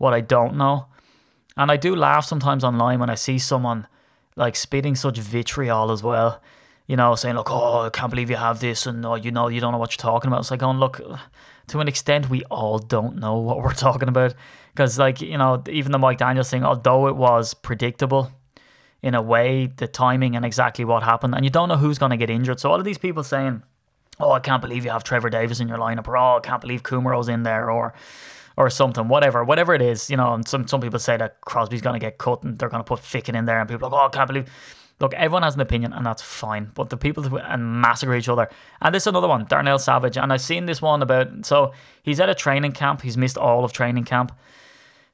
[0.00, 0.86] what I don't know.
[1.58, 3.86] And I do laugh sometimes online when I see someone
[4.34, 6.40] like spitting such vitriol as well.
[6.86, 8.86] You know, saying, look, oh, I can't believe you have this.
[8.86, 10.40] And, oh, you know, you don't know what you're talking about.
[10.40, 11.02] It's like, "Oh, look,
[11.68, 14.34] to an extent, we all don't know what we're talking about.
[14.72, 18.32] Because, like, you know, even the Mike Daniels thing, although it was predictable
[19.02, 22.10] in a way, the timing and exactly what happened, and you don't know who's going
[22.10, 22.58] to get injured.
[22.58, 23.62] So, all of these people saying,
[24.18, 26.62] oh, I can't believe you have Trevor Davis in your lineup, or oh, I can't
[26.62, 27.92] believe Kumerow's in there, or
[28.56, 30.34] or something, whatever, whatever it is, you know.
[30.34, 32.88] And some some people say that Crosby's going to get cut and they're going to
[32.88, 34.50] put Ficken in there, and people are like, oh, I can't believe.
[35.00, 36.72] Look, everyone has an opinion, and that's fine.
[36.74, 38.50] But the people who and massacre each other,
[38.82, 41.46] and this is another one, Darnell Savage, and I've seen this one about.
[41.46, 43.02] So he's at a training camp.
[43.02, 44.32] He's missed all of training camp.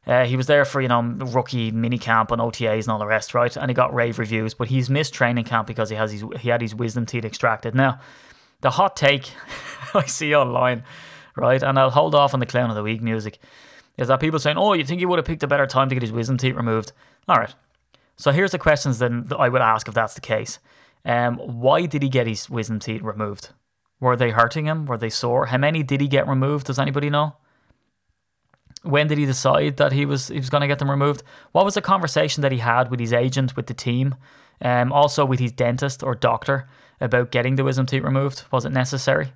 [0.07, 3.07] Uh, he was there for you know rookie mini camp and OTAs and all the
[3.07, 3.57] rest, right?
[3.57, 6.49] And he got rave reviews, but he's missed training camp because he has his he
[6.49, 7.75] had his wisdom teeth extracted.
[7.75, 7.99] Now,
[8.61, 9.33] the hot take
[9.95, 10.85] I see online,
[11.37, 11.63] right?
[11.63, 13.39] And I'll hold off on the clown of the week music.
[13.97, 15.95] Is that people saying, "Oh, you think he would have picked a better time to
[15.95, 16.93] get his wisdom teeth removed?"
[17.29, 17.55] All right,
[18.17, 20.59] so here's the questions then that I would ask if that's the case.
[21.05, 23.51] Um, why did he get his wisdom teeth removed?
[24.01, 24.87] Were they hurting him?
[24.87, 25.47] Were they sore?
[25.47, 26.67] How many did he get removed?
[26.67, 27.37] Does anybody know?
[28.83, 31.23] When did he decide that he was he was going to get them removed?
[31.53, 34.15] What was the conversation that he had with his agent, with the team,
[34.61, 36.69] um, also with his dentist or doctor
[37.01, 38.45] about getting the wisdom teeth removed?
[38.51, 39.33] Was it necessary?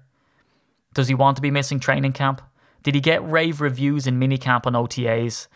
[0.94, 2.42] Does he want to be missing training camp?
[2.82, 5.46] Did he get rave reviews in minicamp and OTAs?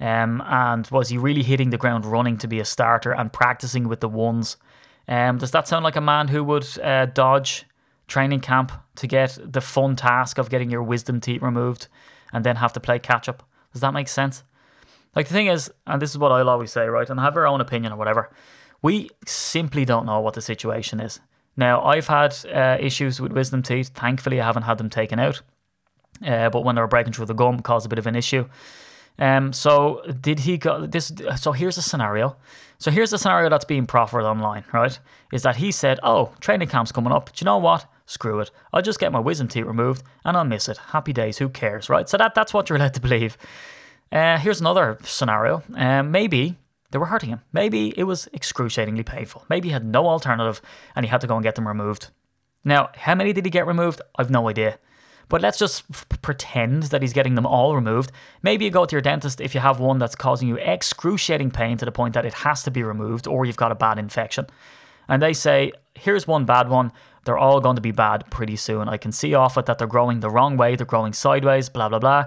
[0.00, 3.86] Um, and was he really hitting the ground running to be a starter and practicing
[3.86, 4.56] with the ones?
[5.06, 7.66] Um, does that sound like a man who would uh, dodge
[8.08, 11.88] training camp to get the fun task of getting your wisdom teeth removed
[12.32, 13.42] and then have to play catch up?
[13.72, 14.42] Does that make sense?
[15.14, 17.08] Like the thing is, and this is what I'll always say, right?
[17.08, 18.30] And have our own opinion or whatever.
[18.82, 21.20] We simply don't know what the situation is.
[21.60, 23.88] Now, I've had uh, issues with wisdom teeth.
[23.88, 25.42] Thankfully, I haven't had them taken out.
[26.26, 28.48] Uh, but when they were breaking through the gum, caused a bit of an issue.
[29.18, 31.12] Um, so did he go this?
[31.36, 32.38] So here's a scenario.
[32.78, 34.98] So here's the scenario that's being proffered online, right?
[35.32, 37.26] Is that he said, "Oh, training camp's coming up.
[37.34, 37.84] Do you know what?
[38.06, 38.50] Screw it.
[38.72, 40.78] I'll just get my wisdom teeth removed and I'll miss it.
[40.78, 41.36] Happy days.
[41.36, 42.08] Who cares, right?
[42.08, 43.36] So that that's what you're led to believe.
[44.10, 45.62] Uh, here's another scenario.
[45.74, 46.56] Um, maybe
[46.90, 47.42] they were hurting him.
[47.52, 49.46] Maybe it was excruciatingly painful.
[49.48, 50.60] Maybe he had no alternative
[50.94, 52.08] and he had to go and get them removed.
[52.64, 54.02] Now, how many did he get removed?
[54.16, 54.78] I've no idea.
[55.28, 58.10] But let's just f- pretend that he's getting them all removed.
[58.42, 61.76] Maybe you go to your dentist if you have one that's causing you excruciating pain
[61.78, 64.46] to the point that it has to be removed or you've got a bad infection.
[65.08, 66.92] And they say, here's one bad one.
[67.24, 68.88] They're all going to be bad pretty soon.
[68.88, 71.88] I can see off it that they're growing the wrong way, they're growing sideways, blah,
[71.88, 72.26] blah, blah.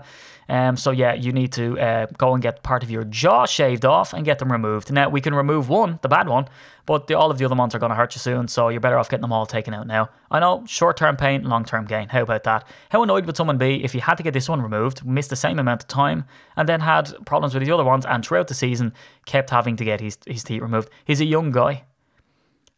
[0.49, 3.86] Um, so, yeah, you need to uh, go and get part of your jaw shaved
[3.86, 4.91] off and get them removed.
[4.91, 6.47] Now, we can remove one, the bad one,
[6.86, 8.82] but the, all of the other ones are going to hurt you soon, so you're
[8.82, 10.10] better off getting them all taken out now.
[10.29, 12.10] I know, short term pain, long term gain.
[12.10, 12.67] How about that?
[12.89, 15.36] How annoyed would someone be if you had to get this one removed, missed the
[15.36, 16.25] same amount of time,
[16.58, 18.93] and then had problems with the other ones, and throughout the season
[19.25, 20.89] kept having to get his, his teeth removed?
[21.06, 21.86] He's a young guy.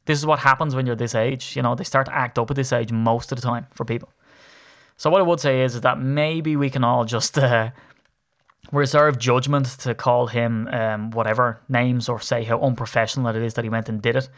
[0.06, 1.56] This is what happens when you're this age.
[1.56, 3.86] You know, they start to act up at this age most of the time for
[3.86, 4.10] people.
[4.98, 7.72] So what I would say is, is that maybe we can all just uh,
[8.72, 13.64] reserve judgment to call him um, whatever names or say how unprofessional it is that
[13.64, 14.30] he went and did it,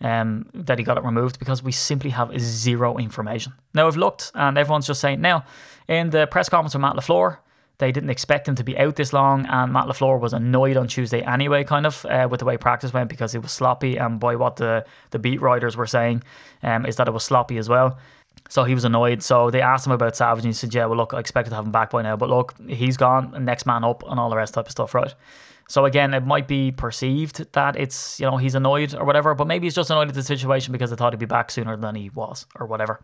[0.00, 3.54] um, that he got it removed because we simply have zero information.
[3.72, 5.44] Now I've looked and everyone's just saying now
[5.88, 7.38] in the press conference with Matt LaFleur,
[7.78, 10.86] they didn't expect him to be out this long, and Matt LaFleur was annoyed on
[10.86, 13.96] Tuesday anyway, kind of, uh, with the way practice went because it was sloppy.
[13.96, 16.22] And by what the, the beat writers were saying,
[16.62, 17.98] um, is that it was sloppy as well.
[18.48, 19.22] So he was annoyed.
[19.22, 21.56] So they asked him about Savage, and he said, "Yeah, well, look, I expected to
[21.56, 24.36] have him back by now, but look, he's gone, next man up, and all the
[24.36, 25.14] rest type of stuff, right?"
[25.68, 29.46] So again, it might be perceived that it's you know he's annoyed or whatever, but
[29.46, 31.94] maybe he's just annoyed at the situation because they thought he'd be back sooner than
[31.94, 33.00] he was or whatever.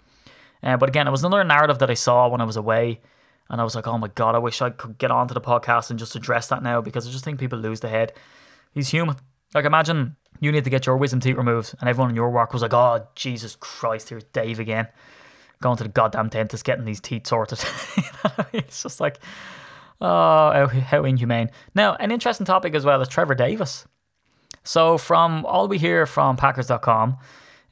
[0.62, 3.00] Uh, but again, it was another narrative that I saw when I was away,
[3.50, 5.90] and I was like, "Oh my god, I wish I could get onto the podcast
[5.90, 8.12] and just address that now because I just think people lose their head."
[8.72, 9.16] He's human.
[9.54, 12.52] Like imagine you need to get your wisdom teeth removed, and everyone in your work
[12.52, 14.88] was like, "Oh Jesus Christ, here's Dave again."
[15.62, 17.62] going to the goddamn dentist, getting these teeth sorted.
[18.52, 19.18] it's just like,
[20.00, 21.50] oh, how, how inhumane.
[21.74, 23.86] Now, an interesting topic as well is Trevor Davis.
[24.64, 27.16] So, from all we hear from Packers.com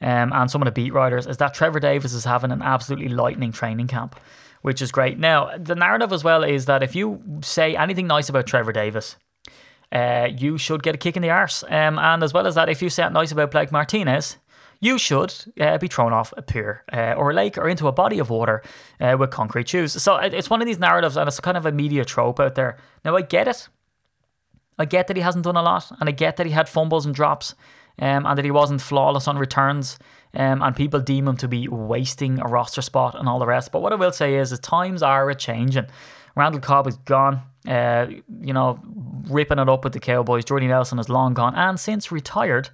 [0.01, 3.09] um, and some of the beat writers, is that Trevor Davis is having an absolutely
[3.09, 4.19] lightning training camp,
[4.61, 5.17] which is great.
[5.17, 9.15] Now, the narrative as well is that if you say anything nice about Trevor Davis,
[9.91, 11.63] uh, you should get a kick in the arse.
[11.63, 14.37] Um, and as well as that, if you say nice about Blake Martinez,
[14.81, 17.91] you should uh, be thrown off a pier uh, or a lake or into a
[17.91, 18.61] body of water
[18.99, 20.01] uh, with concrete shoes.
[20.01, 22.77] So it's one of these narratives, and it's kind of a media trope out there.
[23.03, 23.67] Now, I get it.
[24.77, 27.05] I get that he hasn't done a lot, and I get that he had fumbles
[27.05, 27.55] and drops,
[27.99, 29.99] um, and that he wasn't flawless on returns,
[30.33, 33.71] um, and people deem him to be wasting a roster spot and all the rest.
[33.71, 35.87] But what I will say is, the times are a changing.
[36.35, 37.41] Randall Cobb is gone.
[37.67, 38.07] Uh,
[38.41, 38.79] you know,
[39.29, 40.45] ripping it up with the Cowboys.
[40.45, 42.69] Jordy Nelson is long gone and since retired.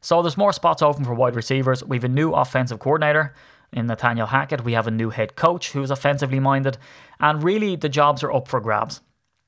[0.00, 1.82] So there's more spots open for wide receivers.
[1.82, 3.34] We have a new offensive coordinator
[3.72, 4.64] in Nathaniel Hackett.
[4.64, 6.76] We have a new head coach who's offensively minded.
[7.18, 9.00] And really, the jobs are up for grabs.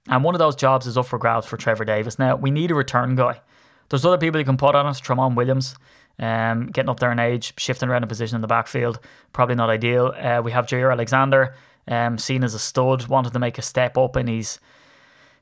[0.08, 2.18] And one of those jobs is up for grabs for Trevor Davis.
[2.18, 3.40] Now, we need a return guy.
[3.90, 5.00] There's other people you can put on us.
[5.00, 5.74] Tramon Williams,
[6.18, 8.98] um, getting up there in age, shifting around a position in the backfield,
[9.32, 10.14] probably not ideal.
[10.16, 11.54] Uh, we have Jaire Alexander,
[11.86, 14.58] um, seen as a stud, wanted to make a step up, and he's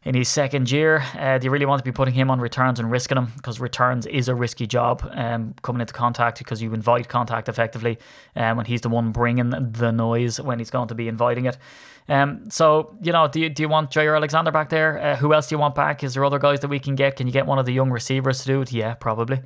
[0.07, 1.03] in his second year.
[1.19, 3.33] Uh, do you really want to be putting him on returns and risking him?
[3.37, 7.99] Because returns is a risky job um, coming into contact because you invite contact effectively
[8.37, 11.59] um, when he's the one bringing the noise when he's going to be inviting it.
[12.09, 15.03] Um, so, you know, do you, do you want Jaire Alexander back there?
[15.03, 16.05] Uh, who else do you want back?
[16.05, 17.17] Is there other guys that we can get?
[17.17, 18.71] Can you get one of the young receivers to do it?
[18.71, 19.41] Yeah, probably.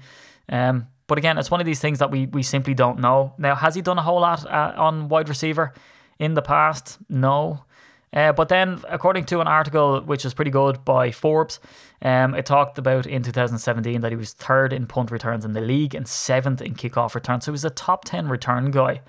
[0.51, 3.35] Um, but again, it's one of these things that we, we simply don't know.
[3.37, 5.75] Now, has he done a whole lot uh, on wide receiver
[6.21, 6.99] in the past?
[7.09, 7.65] No.
[8.13, 11.59] Uh, but then, according to an article which is pretty good by Forbes,
[12.01, 15.61] um, it talked about in 2017 that he was third in punt returns in the
[15.61, 17.45] league and seventh in kickoff returns.
[17.45, 19.01] So he's a top 10 return guy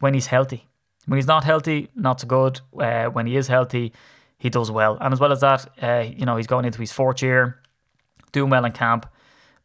[0.00, 0.68] when he's healthy.
[1.06, 2.60] When he's not healthy, not so good.
[2.78, 3.94] Uh, when he is healthy,
[4.36, 4.98] he does well.
[5.00, 7.62] And as well as that, uh, you know, he's going into his fourth year,
[8.32, 9.06] doing well in camp.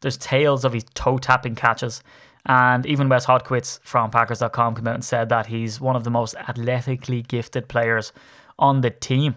[0.00, 2.02] There's tales of his toe tapping catches.
[2.46, 6.10] And even Wes Hodkiewicz from Packers.com came out and said that he's one of the
[6.10, 8.12] most athletically gifted players
[8.58, 9.36] on the team.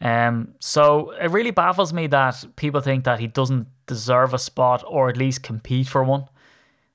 [0.00, 4.84] Um, so it really baffles me that people think that he doesn't deserve a spot
[4.86, 6.26] or at least compete for one.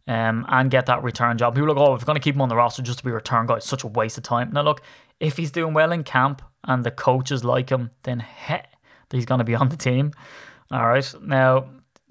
[0.09, 1.53] Um, and get that return job.
[1.53, 3.11] People are like, oh, we're going to keep him on the roster just to be
[3.11, 4.53] a return guy, it's such a waste of time.
[4.53, 4.81] Now, look,
[5.19, 8.55] if he's doing well in camp and the coaches like him, then he,
[9.11, 10.13] he's going to be on the team.
[10.71, 11.13] All right.
[11.21, 11.67] Now,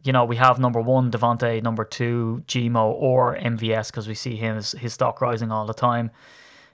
[0.06, 4.36] you know, we have number one, Davante, number two, Gmo, or MVS, because we see
[4.36, 6.12] his, his stock rising all the time.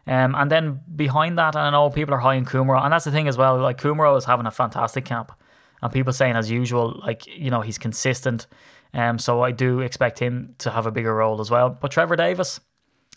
[0.07, 3.11] Um, and then behind that, I know people are high in Kumerow, and that's the
[3.11, 3.59] thing as well.
[3.59, 5.33] Like Kumerow is having a fantastic camp,
[5.81, 8.47] and people saying as usual, like you know he's consistent.
[8.93, 11.71] Um, so I do expect him to have a bigger role as well.
[11.71, 12.61] But Trevor Davis,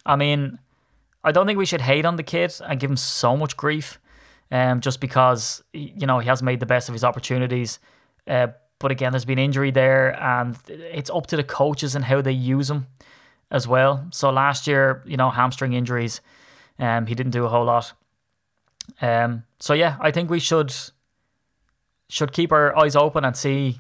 [0.06, 0.60] I mean,
[1.24, 4.00] I don't think we should hate on the kid and give him so much grief,
[4.52, 7.80] um, just because you know he has made the best of his opportunities.
[8.28, 8.48] Uh,
[8.80, 12.32] but again, there's been injury there, and it's up to the coaches and how they
[12.32, 12.88] use him
[13.52, 14.08] as well.
[14.12, 16.22] So last year, you know, hamstring injuries
[16.80, 17.94] um, he didn't do a whole lot.
[19.02, 20.74] Um, so yeah, I think we should
[22.10, 23.80] should keep our eyes open and see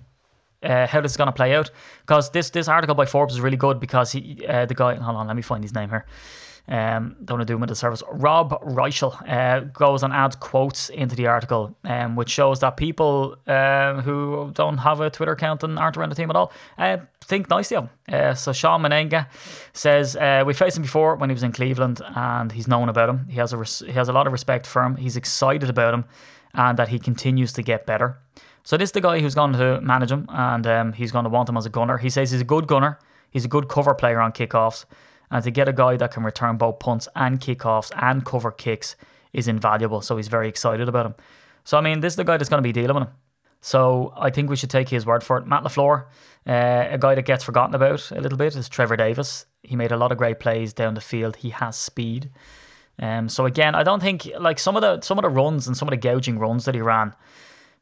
[0.63, 1.69] uh, how this is going to play out.
[2.01, 5.17] Because this this article by Forbes is really good because he uh, the guy hold
[5.17, 6.05] on let me find his name here.
[6.67, 8.01] Um, don't want to do him a disservice.
[8.12, 13.38] Rob Reischel uh, goes and adds quotes into the article, um, which shows that people
[13.45, 16.97] uh, who don't have a Twitter account and aren't around the team at all uh,
[17.21, 17.89] think nicely of him.
[18.12, 19.28] Uh, so Shawn Mennenga
[19.73, 23.10] says uh, we faced him before when he was in Cleveland, and he's known about
[23.10, 23.28] him.
[23.30, 24.95] He has a res- he has a lot of respect for him.
[24.95, 26.06] He's excited about him,
[26.54, 28.17] and that he continues to get better.
[28.63, 31.30] So this is the guy who's going to manage him, and um, he's going to
[31.30, 31.99] want him as a gunner.
[31.99, 32.97] He says he's a good gunner.
[33.30, 34.86] He's a good cover player on kickoffs,
[35.31, 38.95] and to get a guy that can return both punts and kickoffs and cover kicks
[39.33, 40.01] is invaluable.
[40.01, 41.15] So he's very excited about him.
[41.63, 43.13] So I mean, this is the guy that's going to be dealing with him.
[43.61, 45.47] So I think we should take his word for it.
[45.47, 46.05] Matt LaFleur,
[46.47, 49.47] uh, a guy that gets forgotten about a little bit, is Trevor Davis.
[49.63, 51.38] He made a lot of great plays down the field.
[51.38, 52.29] He has speed.
[52.99, 55.75] Um, so again, I don't think like some of the some of the runs and
[55.75, 57.15] some of the gouging runs that he ran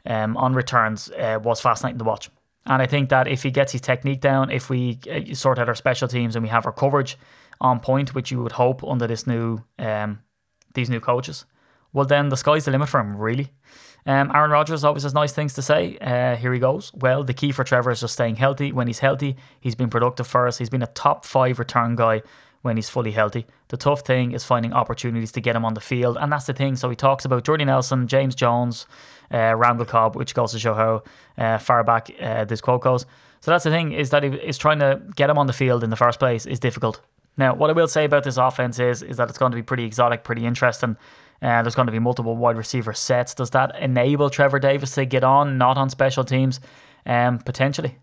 [0.06, 2.30] um, on returns uh, was fascinating to watch.
[2.66, 5.68] And I think that if he gets his technique down, if we uh, sort out
[5.68, 7.18] our special teams and we have our coverage
[7.60, 10.20] on point, which you would hope under this new um,
[10.74, 11.46] these new coaches,
[11.92, 13.52] well then the sky's the limit for him, really.
[14.06, 15.98] Um, Aaron Rodgers always has nice things to say.
[16.00, 16.92] Uh, here he goes.
[16.94, 18.72] Well, the key for Trevor is just staying healthy.
[18.72, 20.58] When he's healthy, he's been productive for us.
[20.58, 22.22] He's been a top five return guy
[22.64, 23.46] when he's fully healthy.
[23.70, 26.54] The tough thing is finding opportunities to get him on the field, and that's the
[26.54, 26.76] thing.
[26.76, 28.88] So he talks about Jordy Nelson, James Jones,
[29.32, 31.04] uh, Randall Cobb, which goes to show how
[31.38, 33.06] uh, far back uh, this quote goes.
[33.42, 35.90] So that's the thing is that is trying to get him on the field in
[35.90, 37.02] the first place is difficult.
[37.36, 39.64] Now, what I will say about this offense is is that it's going to be
[39.64, 40.98] pretty exotic, pretty interesting.
[41.42, 43.34] Uh, there's going to be multiple wide receiver sets.
[43.34, 46.62] Does that enable Trevor Davis to get on, not on special teams?
[47.06, 47.98] Um, potentially.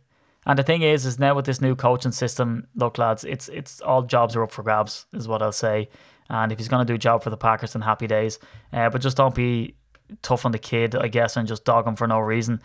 [0.45, 3.81] And the thing is, is now with this new coaching system, look, lads, it's it's
[3.81, 5.89] all jobs are up for grabs, is what I'll say.
[6.29, 8.39] And if he's going to do a job for the Packers, then happy days.
[8.73, 9.75] Uh, but just don't be
[10.23, 12.61] tough on the kid, I guess, and just dog him for no reason.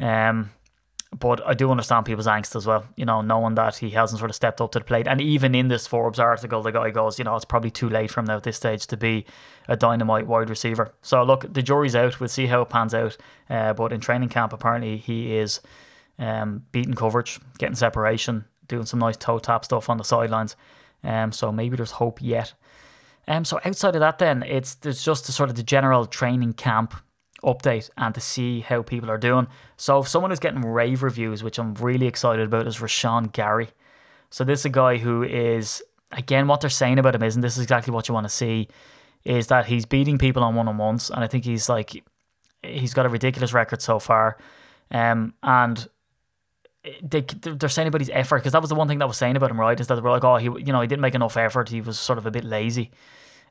[0.00, 0.50] Um,
[1.18, 4.30] but I do understand people's angst as well, you know, knowing that he hasn't sort
[4.30, 5.06] of stepped up to the plate.
[5.06, 8.10] And even in this Forbes article, the guy goes, you know, it's probably too late
[8.10, 9.24] for him now at this stage to be
[9.68, 10.92] a dynamite wide receiver.
[11.02, 12.18] So look, the jury's out.
[12.18, 13.16] We'll see how it pans out.
[13.48, 15.60] Uh, but in training camp, apparently he is
[16.18, 20.56] um, beating coverage, getting separation, doing some nice toe tap stuff on the sidelines.
[21.04, 22.54] Um, so maybe there's hope yet.
[23.26, 26.54] Um, so outside of that, then it's there's just the sort of the general training
[26.54, 26.94] camp
[27.42, 29.46] update and to see how people are doing.
[29.76, 33.68] So if someone is getting rave reviews, which I'm really excited about, is Rashan Gary.
[34.30, 35.82] So this is a guy who is
[36.12, 38.68] again what they're saying about him isn't this is exactly what you want to see,
[39.24, 42.04] is that he's beating people on one on ones, and I think he's like
[42.62, 44.38] he's got a ridiculous record so far.
[44.90, 45.88] Um, and
[47.02, 49.36] they they're saying about his effort because that was the one thing that was saying
[49.36, 49.78] about him, right?
[49.78, 51.68] Is that they were like, oh, he you know he didn't make enough effort.
[51.68, 52.90] He was sort of a bit lazy.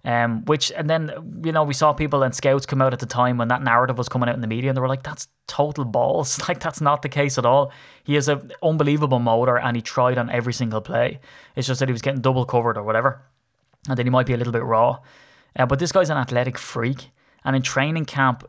[0.06, 3.06] Um, which and then you know we saw people and scouts come out at the
[3.06, 5.28] time when that narrative was coming out in the media, and they were like, "That's
[5.48, 7.72] total balls." Like that's not the case at all.
[8.04, 11.20] He has an unbelievable motor, and he tried on every single play.
[11.56, 13.22] It's just that he was getting double covered or whatever,
[13.88, 15.00] and then he might be a little bit raw.
[15.56, 17.12] Uh, but this guy's an athletic freak,
[17.46, 18.44] and in training camp,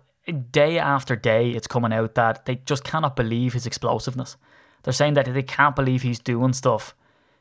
[0.51, 4.37] day after day, it's coming out that they just cannot believe his explosiveness.
[4.85, 6.95] They're saying that they can't believe he's doing stuff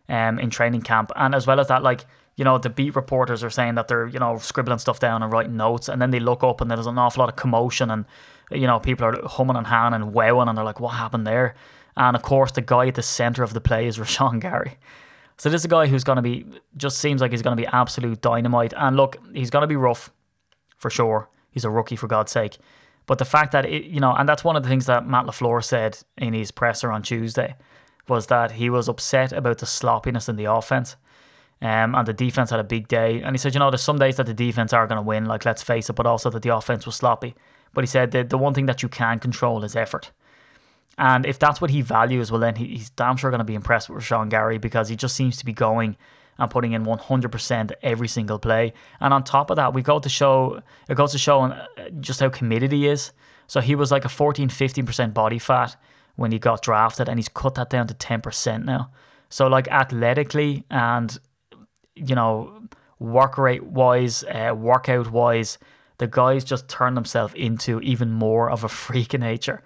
[0.10, 3.44] um, in training camp, and as well as that, like you know, the beat reporters
[3.44, 6.20] are saying that they're, you know, scribbling stuff down and writing notes, and then they
[6.20, 8.06] look up and there's an awful lot of commotion, and,
[8.52, 11.56] you know, people are humming and hawing and wowing, and they're like, what happened there?
[11.96, 14.78] And of course, the guy at the centre of the play is Rashan Gary.
[15.38, 17.62] So this is a guy who's going to be, just seems like he's going to
[17.62, 18.74] be absolute dynamite.
[18.76, 20.12] And look, he's going to be rough,
[20.78, 21.30] for sure.
[21.52, 22.58] He's a rookie, for God's sake.
[23.06, 25.26] But the fact that, it, you know, and that's one of the things that Matt
[25.26, 27.56] LaFleur said in his presser on Tuesday,
[28.08, 30.96] was that he was upset about the sloppiness in the offense.
[31.62, 33.22] Um, and the defense had a big day.
[33.22, 35.26] And he said, you know, there's some days that the defense are going to win,
[35.26, 37.36] like let's face it, but also that the offense was sloppy.
[37.74, 40.12] But he said that the one thing that you can control is effort.
[40.98, 43.90] And if that's what he values, well, then he's damn sure going to be impressed
[43.90, 45.96] with Sean Gary because he just seems to be going
[46.38, 48.74] and putting in 100% every single play.
[49.00, 51.66] And on top of that, we go to show it goes to show uh,
[52.00, 53.12] just how committed he is.
[53.48, 55.76] So he was like a 14, 15% body fat
[56.16, 58.92] when he got drafted, and he's cut that down to 10% now.
[59.30, 61.20] So like athletically and
[61.96, 62.64] you know,
[63.00, 65.58] work rate wise, uh, workout wise,
[65.98, 69.62] the guys just turn themselves into even more of a freak in nature.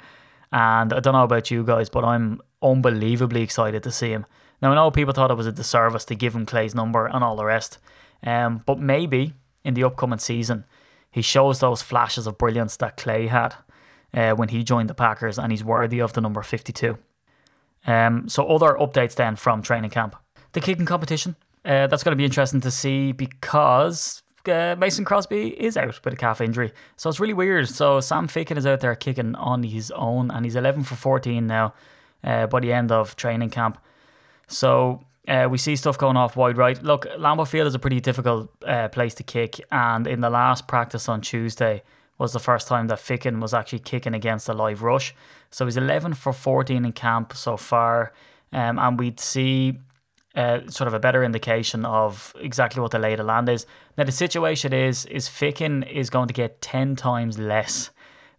[0.52, 4.26] And I don't know about you guys, but I'm unbelievably excited to see him.
[4.62, 7.24] Now I know people thought it was a disservice to give him Clay's number and
[7.24, 7.78] all the rest,
[8.24, 9.34] um, but maybe
[9.64, 10.66] in the upcoming season
[11.12, 13.56] he shows those flashes of brilliance that Clay had
[14.14, 16.98] uh, when he joined the Packers, and he's worthy of the number fifty-two.
[17.86, 20.16] Um, so other updates then from training camp.
[20.54, 25.50] The kicking competition uh, that's going to be interesting to see because uh, Mason Crosby
[25.62, 26.74] is out with a calf injury.
[26.96, 27.68] So it's really weird.
[27.70, 31.46] So Sam Ficken is out there kicking on his own, and he's 11 for 14
[31.46, 31.74] now
[32.24, 33.78] uh, by the end of training camp.
[34.48, 36.82] So Uh, we see stuff going off wide right.
[36.82, 40.68] Look, Lambeau Field is a pretty difficult uh, place to kick, and in the last
[40.70, 41.84] practice on Tuesday
[42.18, 45.14] was the first time that Ficken was actually kicking against a live rush.
[45.52, 48.14] So he's 11 for 14 in camp so far,
[48.54, 49.80] um, and we'd see
[50.34, 53.66] uh, sort of a better indication of exactly what the lay of the land is.
[53.98, 57.92] Now the situation is is Ficken is going to get 10 times less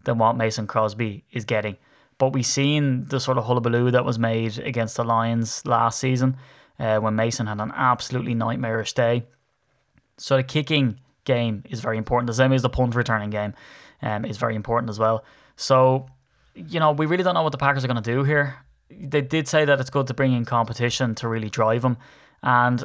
[0.05, 1.77] than what Mason Crosby is getting.
[2.19, 6.37] But we've seen the sort of hullabaloo that was made against the Lions last season
[6.79, 9.27] uh, when Mason had an absolutely nightmarish day.
[10.17, 12.27] So the kicking game is very important.
[12.27, 13.55] The same as the punt returning game
[14.03, 15.25] um, is very important as well.
[15.57, 16.07] So,
[16.55, 18.57] you know, we really don't know what the Packers are going to do here.
[18.91, 21.99] They did say that it's good to bring in competition to really drive them.
[22.43, 22.85] And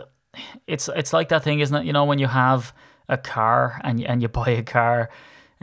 [0.68, 1.86] it's it's like that thing, isn't it?
[1.86, 2.74] You know, when you have
[3.08, 5.10] a car and, and you buy a car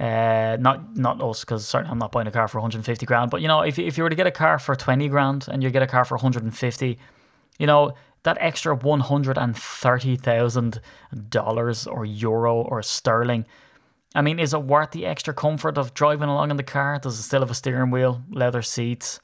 [0.01, 3.31] uh, not not us because certainly I'm not buying a car for 150 grand.
[3.31, 5.63] But you know, if if you were to get a car for 20 grand and
[5.63, 6.99] you get a car for 150,
[7.59, 7.93] you know
[8.23, 10.81] that extra 130 thousand
[11.29, 13.45] dollars or euro or sterling.
[14.15, 16.99] I mean, is it worth the extra comfort of driving along in the car?
[16.99, 19.21] Does it still have a steering wheel, leather seats,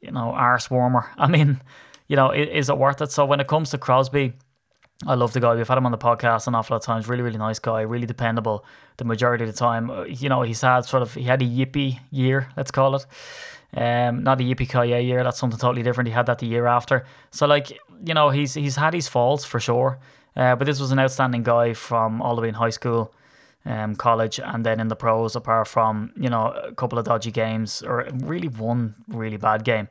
[0.00, 1.08] you know, arse warmer?
[1.16, 1.62] I mean,
[2.08, 3.12] you know, is, is it worth it?
[3.12, 4.32] So when it comes to Crosby,
[5.04, 5.54] I love the guy.
[5.54, 7.06] We've had him on the podcast an awful lot of times.
[7.06, 7.82] Really, really nice guy.
[7.82, 8.64] Really dependable
[8.96, 9.90] the majority of the time.
[9.90, 13.06] Uh, you know, he's had sort of he had a yippy year, let's call it.
[13.74, 15.22] Um, not a yippee ki year.
[15.22, 16.08] That's something totally different.
[16.08, 17.04] He had that the year after.
[17.30, 17.70] So like,
[18.04, 19.98] you know, he's he's had his faults for sure.
[20.34, 23.12] Uh, but this was an outstanding guy from all the way in high school,
[23.64, 25.36] um, college, and then in the pros.
[25.36, 29.88] Apart from you know a couple of dodgy games or really one really bad game.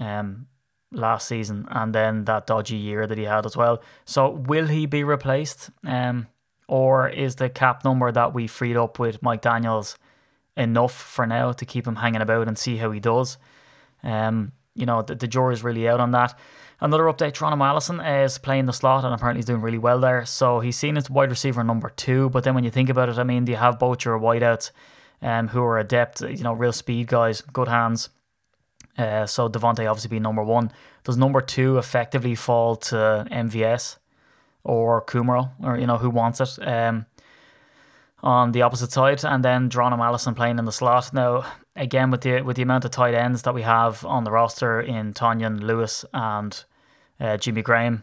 [0.00, 0.46] Um,
[0.90, 3.82] last season and then that dodgy year that he had as well.
[4.04, 5.70] So will he be replaced?
[5.86, 6.28] Um,
[6.66, 9.98] or is the cap number that we freed up with Mike Daniels
[10.56, 13.38] enough for now to keep him hanging about and see how he does?
[14.02, 16.38] Um, you know, the, the jury's really out on that.
[16.80, 20.24] Another update, Geronimo Allison is playing the slot and apparently he's doing really well there.
[20.24, 22.30] So he's seen as wide receiver number two.
[22.30, 24.70] But then when you think about it, I mean, do you have both your wideouts
[25.20, 28.10] um, who are adept, you know, real speed guys, good hands,
[28.98, 30.70] uh, so Davante obviously being number one.
[31.04, 33.96] Does number two effectively fall to MVS
[34.64, 36.58] or Kumerow or you know who wants it?
[36.66, 37.06] Um,
[38.20, 41.12] on the opposite side, and then Geronimo Allison playing in the slot.
[41.12, 41.44] Now,
[41.76, 44.80] again with the with the amount of tight ends that we have on the roster
[44.80, 46.64] in Tonyan Lewis and
[47.20, 48.02] uh, Jimmy Graham,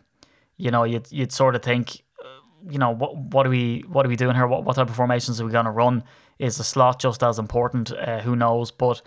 [0.57, 2.27] you know you'd you'd sort of think, uh,
[2.69, 4.47] you know what what are we what are we doing here?
[4.47, 6.03] What what type of formations are we to run?
[6.39, 7.91] Is the slot just as important?
[7.91, 8.71] Uh, who knows?
[8.71, 9.01] But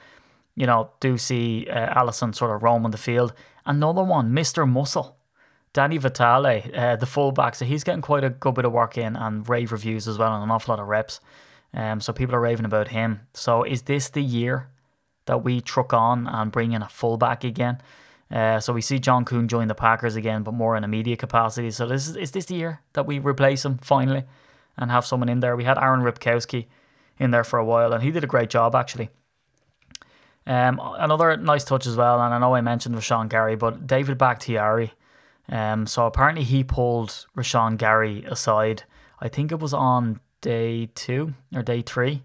[0.59, 3.33] you know, do see uh, Allison sort of roaming the field.
[3.65, 4.69] Another one, Mr.
[4.69, 5.17] Muscle,
[5.73, 7.55] Danny Vitale, uh, the fullback.
[7.55, 10.35] So he's getting quite a good bit of work in and rave reviews as well
[10.35, 11.21] and an awful lot of reps.
[11.73, 13.21] Um, so people are raving about him.
[13.35, 14.69] So is this the year
[15.27, 17.81] that we truck on and bring in a fullback again?
[18.29, 21.17] Uh, so we see John Kuhn join the Packers again, but more in a media
[21.17, 21.71] capacity.
[21.71, 24.25] So this is, is this the year that we replace him finally
[24.77, 25.57] and have someone in there?
[25.57, 26.67] We had Aaron Ripkowski
[27.19, 29.11] in there for a while, and he did a great job actually.
[30.49, 34.17] Um, another nice touch as well, and I know I mentioned Rashan Gary, but David
[34.17, 34.95] Bakhtiari.
[35.51, 38.85] Um, so apparently he pulled Rashan Gary aside.
[39.21, 42.23] I think it was on day two or day three,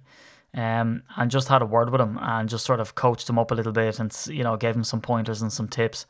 [0.54, 3.52] um, and just had a word with him and just sort of coached him up
[3.52, 6.06] a little bit and you know gave him some pointers and some tips.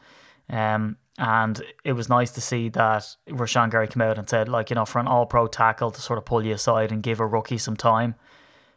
[0.49, 4.69] Um, and it was nice to see that Rashan Gary came out and said, like,
[4.69, 7.19] you know, for an all pro tackle to sort of pull you aside and give
[7.19, 8.15] a rookie some time,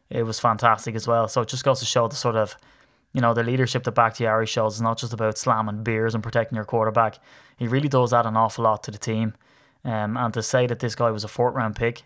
[0.09, 1.29] it was fantastic as well.
[1.29, 2.57] So it just goes to show the sort of
[3.17, 6.55] you know, the leadership that Bakhtiari shows is not just about slamming beers and protecting
[6.55, 7.19] your quarterback.
[7.57, 9.33] He really does add an awful lot to the team.
[9.87, 12.03] Um, and to say that this guy was a fourth round pick,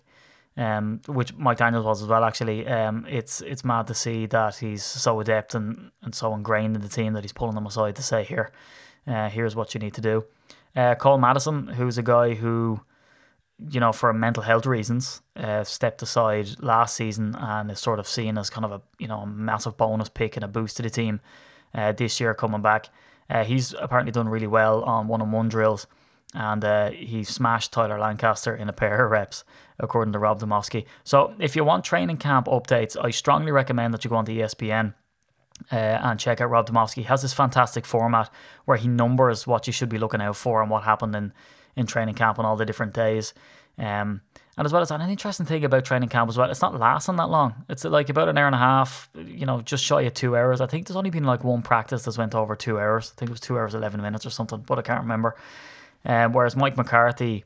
[0.56, 4.58] um, which Mike Daniels was as well, actually, um, it's it's mad to see that
[4.58, 7.96] he's so adept and, and so ingrained in the team that he's pulling them aside
[7.96, 8.52] to say, here,
[9.08, 10.24] uh, here's what you need to do.
[10.76, 12.82] Uh, Cole Madison, who's a guy who
[13.68, 18.06] you know, for mental health reasons, uh, stepped aside last season and is sort of
[18.06, 20.82] seen as kind of a you know a massive bonus pick and a boost to
[20.82, 21.20] the team
[21.74, 22.88] uh, this year coming back.
[23.28, 25.86] Uh, he's apparently done really well on one-on-one drills,
[26.34, 29.44] and uh, he smashed Tyler Lancaster in a pair of reps,
[29.78, 30.84] according to Rob Demovsky.
[31.04, 34.32] So, if you want training camp updates, I strongly recommend that you go on to
[34.32, 34.94] ESPN.
[35.70, 36.94] Uh, and check out Rob Demovsky.
[36.94, 38.30] He has this fantastic format
[38.64, 41.34] where he numbers what you should be looking out for and what happened in
[41.76, 43.34] in training camp on all the different days.
[43.78, 44.22] Um,
[44.56, 46.78] and as well as that, an interesting thing about training camp as well, it's not
[46.78, 47.64] lasting that long.
[47.68, 50.60] It's like about an hour and a half, you know, just shy of two hours.
[50.60, 53.12] I think there's only been like one practice that's went over two hours.
[53.14, 55.34] I think it was two hours, 11 minutes or something, but I can't remember.
[56.04, 57.44] Um, whereas Mike McCarthy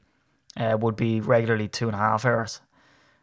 [0.56, 2.60] uh, would be regularly two and a half hours.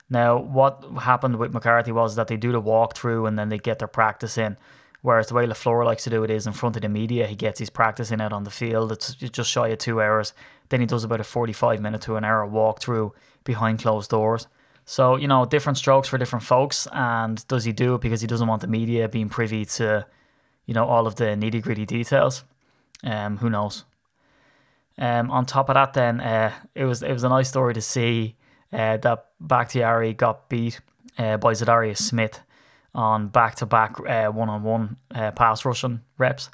[0.09, 3.79] Now, what happened with McCarthy was that they do the walkthrough and then they get
[3.79, 4.57] their practice in.
[5.01, 7.35] Whereas the way LaFleur likes to do it is in front of the media, he
[7.35, 8.91] gets his practice in out on the field.
[8.91, 10.33] It's just shy of two hours.
[10.69, 13.11] Then he does about a 45 minute to an hour walkthrough
[13.43, 14.47] behind closed doors.
[14.85, 16.87] So, you know, different strokes for different folks.
[16.91, 20.05] And does he do it because he doesn't want the media being privy to,
[20.65, 22.43] you know, all of the nitty gritty details?
[23.03, 23.85] Um, who knows?
[24.99, 27.81] Um, on top of that, then uh, it was it was a nice story to
[27.81, 28.35] see
[28.71, 30.79] uh, that Bakhtiari got beat
[31.17, 32.41] uh, by Za'Darius Smith
[32.93, 34.97] on back to back one on one
[35.35, 36.49] pass rushing reps.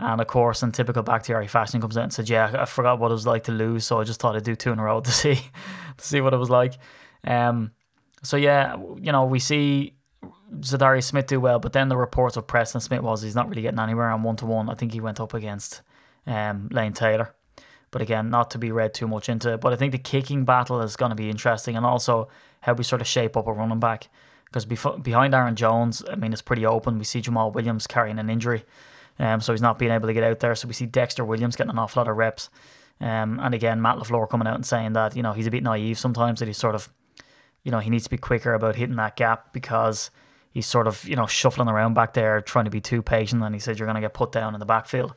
[0.00, 3.10] And of course, in typical Bakhtiari fashion, comes out and said, "Yeah, I forgot what
[3.10, 5.00] it was like to lose, so I just thought I'd do two in a row
[5.08, 6.74] to see, to see what it was like."
[7.26, 7.72] Um,
[8.22, 9.94] so yeah, you know, we see
[10.54, 13.62] Za'Darius Smith do well, but then the reports of Preston Smith was he's not really
[13.62, 14.70] getting anywhere on one to one.
[14.70, 15.82] I think he went up against
[16.26, 17.34] um, Lane Taylor,
[17.90, 19.60] but again, not to be read too much into it.
[19.60, 22.28] But I think the kicking battle is going to be interesting, and also
[22.60, 24.08] how we sort of shape up a running back
[24.50, 26.98] because bef- behind Aaron Jones, I mean, it's pretty open.
[26.98, 28.64] We see Jamaal Williams carrying an injury,
[29.18, 30.54] um, so he's not being able to get out there.
[30.54, 32.50] So we see Dexter Williams getting an awful lot of reps.
[33.00, 35.62] Um, and again, Matt LaFleur coming out and saying that, you know, he's a bit
[35.62, 36.92] naive sometimes, that he's sort of
[37.68, 40.10] you know, he needs to be quicker about hitting that gap because
[40.50, 43.42] he's sort of, you know, shuffling around back there trying to be too patient.
[43.42, 45.14] And he said, you're going to get put down in the backfield.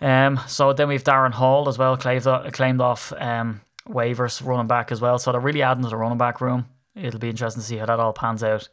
[0.00, 4.92] Um, so then we've Darren Hall as well, claimed, claimed off um, waivers running back
[4.92, 5.18] as well.
[5.18, 6.66] So they're really adding to the running back room.
[7.00, 8.68] It'll be interesting to see how that all pans out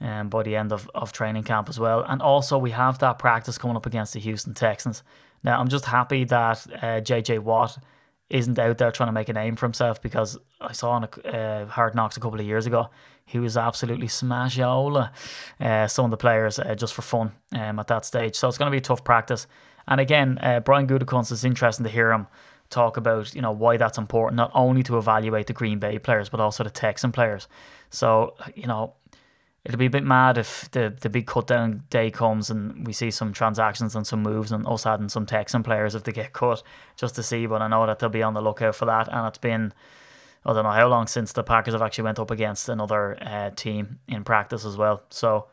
[0.00, 2.04] um, by the end of, of training camp as well.
[2.06, 5.02] And also, we have that practice coming up against the Houston Texans.
[5.44, 7.78] Now, I'm just happy that uh, JJ Watt
[8.30, 11.28] isn't out there trying to make a name for himself because I saw on a,
[11.28, 12.88] uh, Hard Knocks a couple of years ago
[13.24, 15.10] he was absolutely smashiola
[15.60, 18.34] uh, some of the players uh, just for fun um, at that stage.
[18.34, 19.46] So it's going to be a tough practice.
[19.86, 22.26] And again, uh, Brian Gutekunst is interesting to hear him
[22.72, 26.28] talk about you know why that's important, not only to evaluate the Green Bay players
[26.28, 27.46] but also the Texan players.
[27.90, 28.94] So you know
[29.64, 32.92] it'll be a bit mad if the, the big cut down day comes and we
[32.92, 36.32] see some transactions and some moves and us adding some Texan players if they get
[36.32, 36.62] cut
[36.96, 37.46] just to see.
[37.46, 39.08] But I know that they'll be on the lookout for that.
[39.08, 39.72] And it's been,
[40.44, 43.50] I don't know how long since the Packers have actually went up against another uh,
[43.50, 45.04] team in practice as well.
[45.10, 45.46] So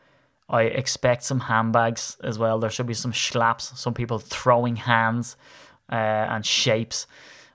[0.48, 2.58] I expect some handbags as well.
[2.58, 5.36] There should be some slaps, some people throwing hands
[5.90, 7.06] uh, and shapes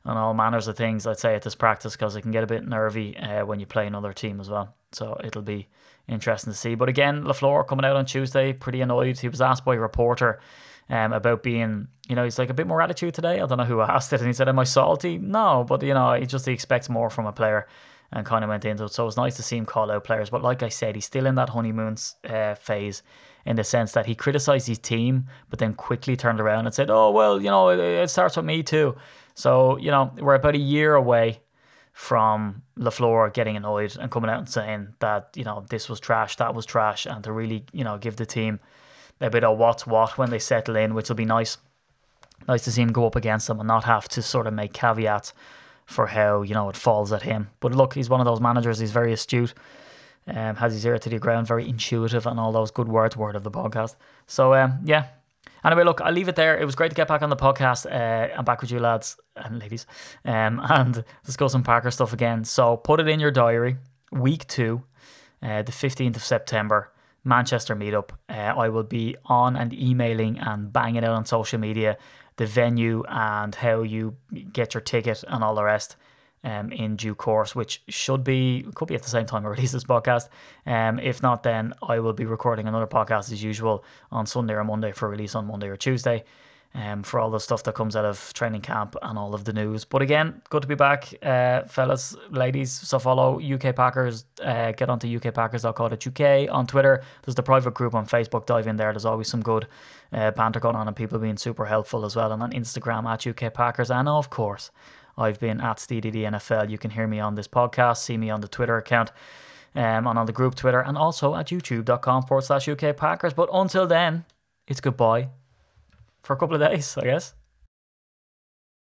[0.03, 2.47] and all manners of things, I'd say, at this practice because it can get a
[2.47, 4.75] bit nervy uh, when you play another team as well.
[4.91, 5.67] So it'll be
[6.07, 6.75] interesting to see.
[6.75, 9.19] But again, LaFleur coming out on Tuesday, pretty annoyed.
[9.19, 10.39] He was asked by a reporter
[10.89, 13.39] um, about being, you know, he's like a bit more attitude today.
[13.39, 15.93] I don't know who asked it, and he said, "Am I salty?" No, but you
[15.93, 17.67] know, he just he expects more from a player,
[18.11, 18.93] and kind of went into it.
[18.93, 20.29] So it was nice to see him call out players.
[20.29, 21.97] But like I said, he's still in that honeymoon
[22.29, 23.01] uh, phase.
[23.45, 26.89] In the sense that he criticized his team, but then quickly turned around and said,
[26.89, 28.95] "Oh well, you know, it, it starts with me too."
[29.35, 31.41] So you know, we're about a year away
[31.95, 36.35] from LaFleur getting annoyed and coming out and saying that, you know, this was trash,
[36.35, 38.59] that was trash, and to really, you know, give the team
[39.21, 41.57] a bit of what's what when they settle in, which will be nice.
[42.49, 44.73] Nice to see him go up against them and not have to sort of make
[44.73, 45.33] caveats
[45.85, 47.49] for how, you know, it falls at him.
[47.61, 49.53] But look, he's one of those managers, he's very astute,
[50.27, 53.35] um, has his ear to the ground, very intuitive, and all those good words, word
[53.35, 53.95] of the podcast.
[54.27, 55.07] So, um, yeah,
[55.63, 56.55] Anyway, look, I'll leave it there.
[56.55, 57.91] It was great to get back on the podcast.
[57.91, 59.87] Uh, I'm back with you, lads and ladies,
[60.23, 62.43] um, and discuss some Packer stuff again.
[62.43, 63.77] So put it in your diary.
[64.11, 64.83] Week two,
[65.41, 66.91] uh, the 15th of September,
[67.23, 68.11] Manchester meetup.
[68.29, 71.97] Uh, I will be on and emailing and banging out on social media
[72.37, 74.17] the venue and how you
[74.53, 75.95] get your ticket and all the rest
[76.45, 79.71] um, in due course, which should be could be at the same time I release
[79.73, 80.29] this podcast.
[80.65, 84.63] Um, if not, then I will be recording another podcast as usual on Sunday or
[84.63, 86.23] Monday for release on Monday or Tuesday.
[86.77, 89.53] Um, for all the stuff that comes out of training camp and all of the
[89.53, 89.85] news.
[89.85, 92.69] But again, good to be back, uh, fellas, ladies.
[92.69, 94.25] So follow UK Packers.
[94.43, 97.01] Uh, get onto ukpackers.co.uk on Twitter.
[97.23, 98.45] There's the private group on Facebook.
[98.45, 98.91] Dive in there.
[98.91, 99.67] There's always some good
[100.11, 102.33] uh, banter going on and people being super helpful as well.
[102.33, 103.89] And on Instagram at UK Packers.
[103.89, 104.69] And of course,
[105.17, 106.69] I've been at NFL.
[106.69, 109.11] You can hear me on this podcast, see me on the Twitter account,
[109.75, 113.33] um, and on the group Twitter, and also at youtube.com forward slash UK Packers.
[113.33, 114.25] But until then,
[114.67, 115.29] it's goodbye
[116.23, 117.33] for a couple of days, I guess.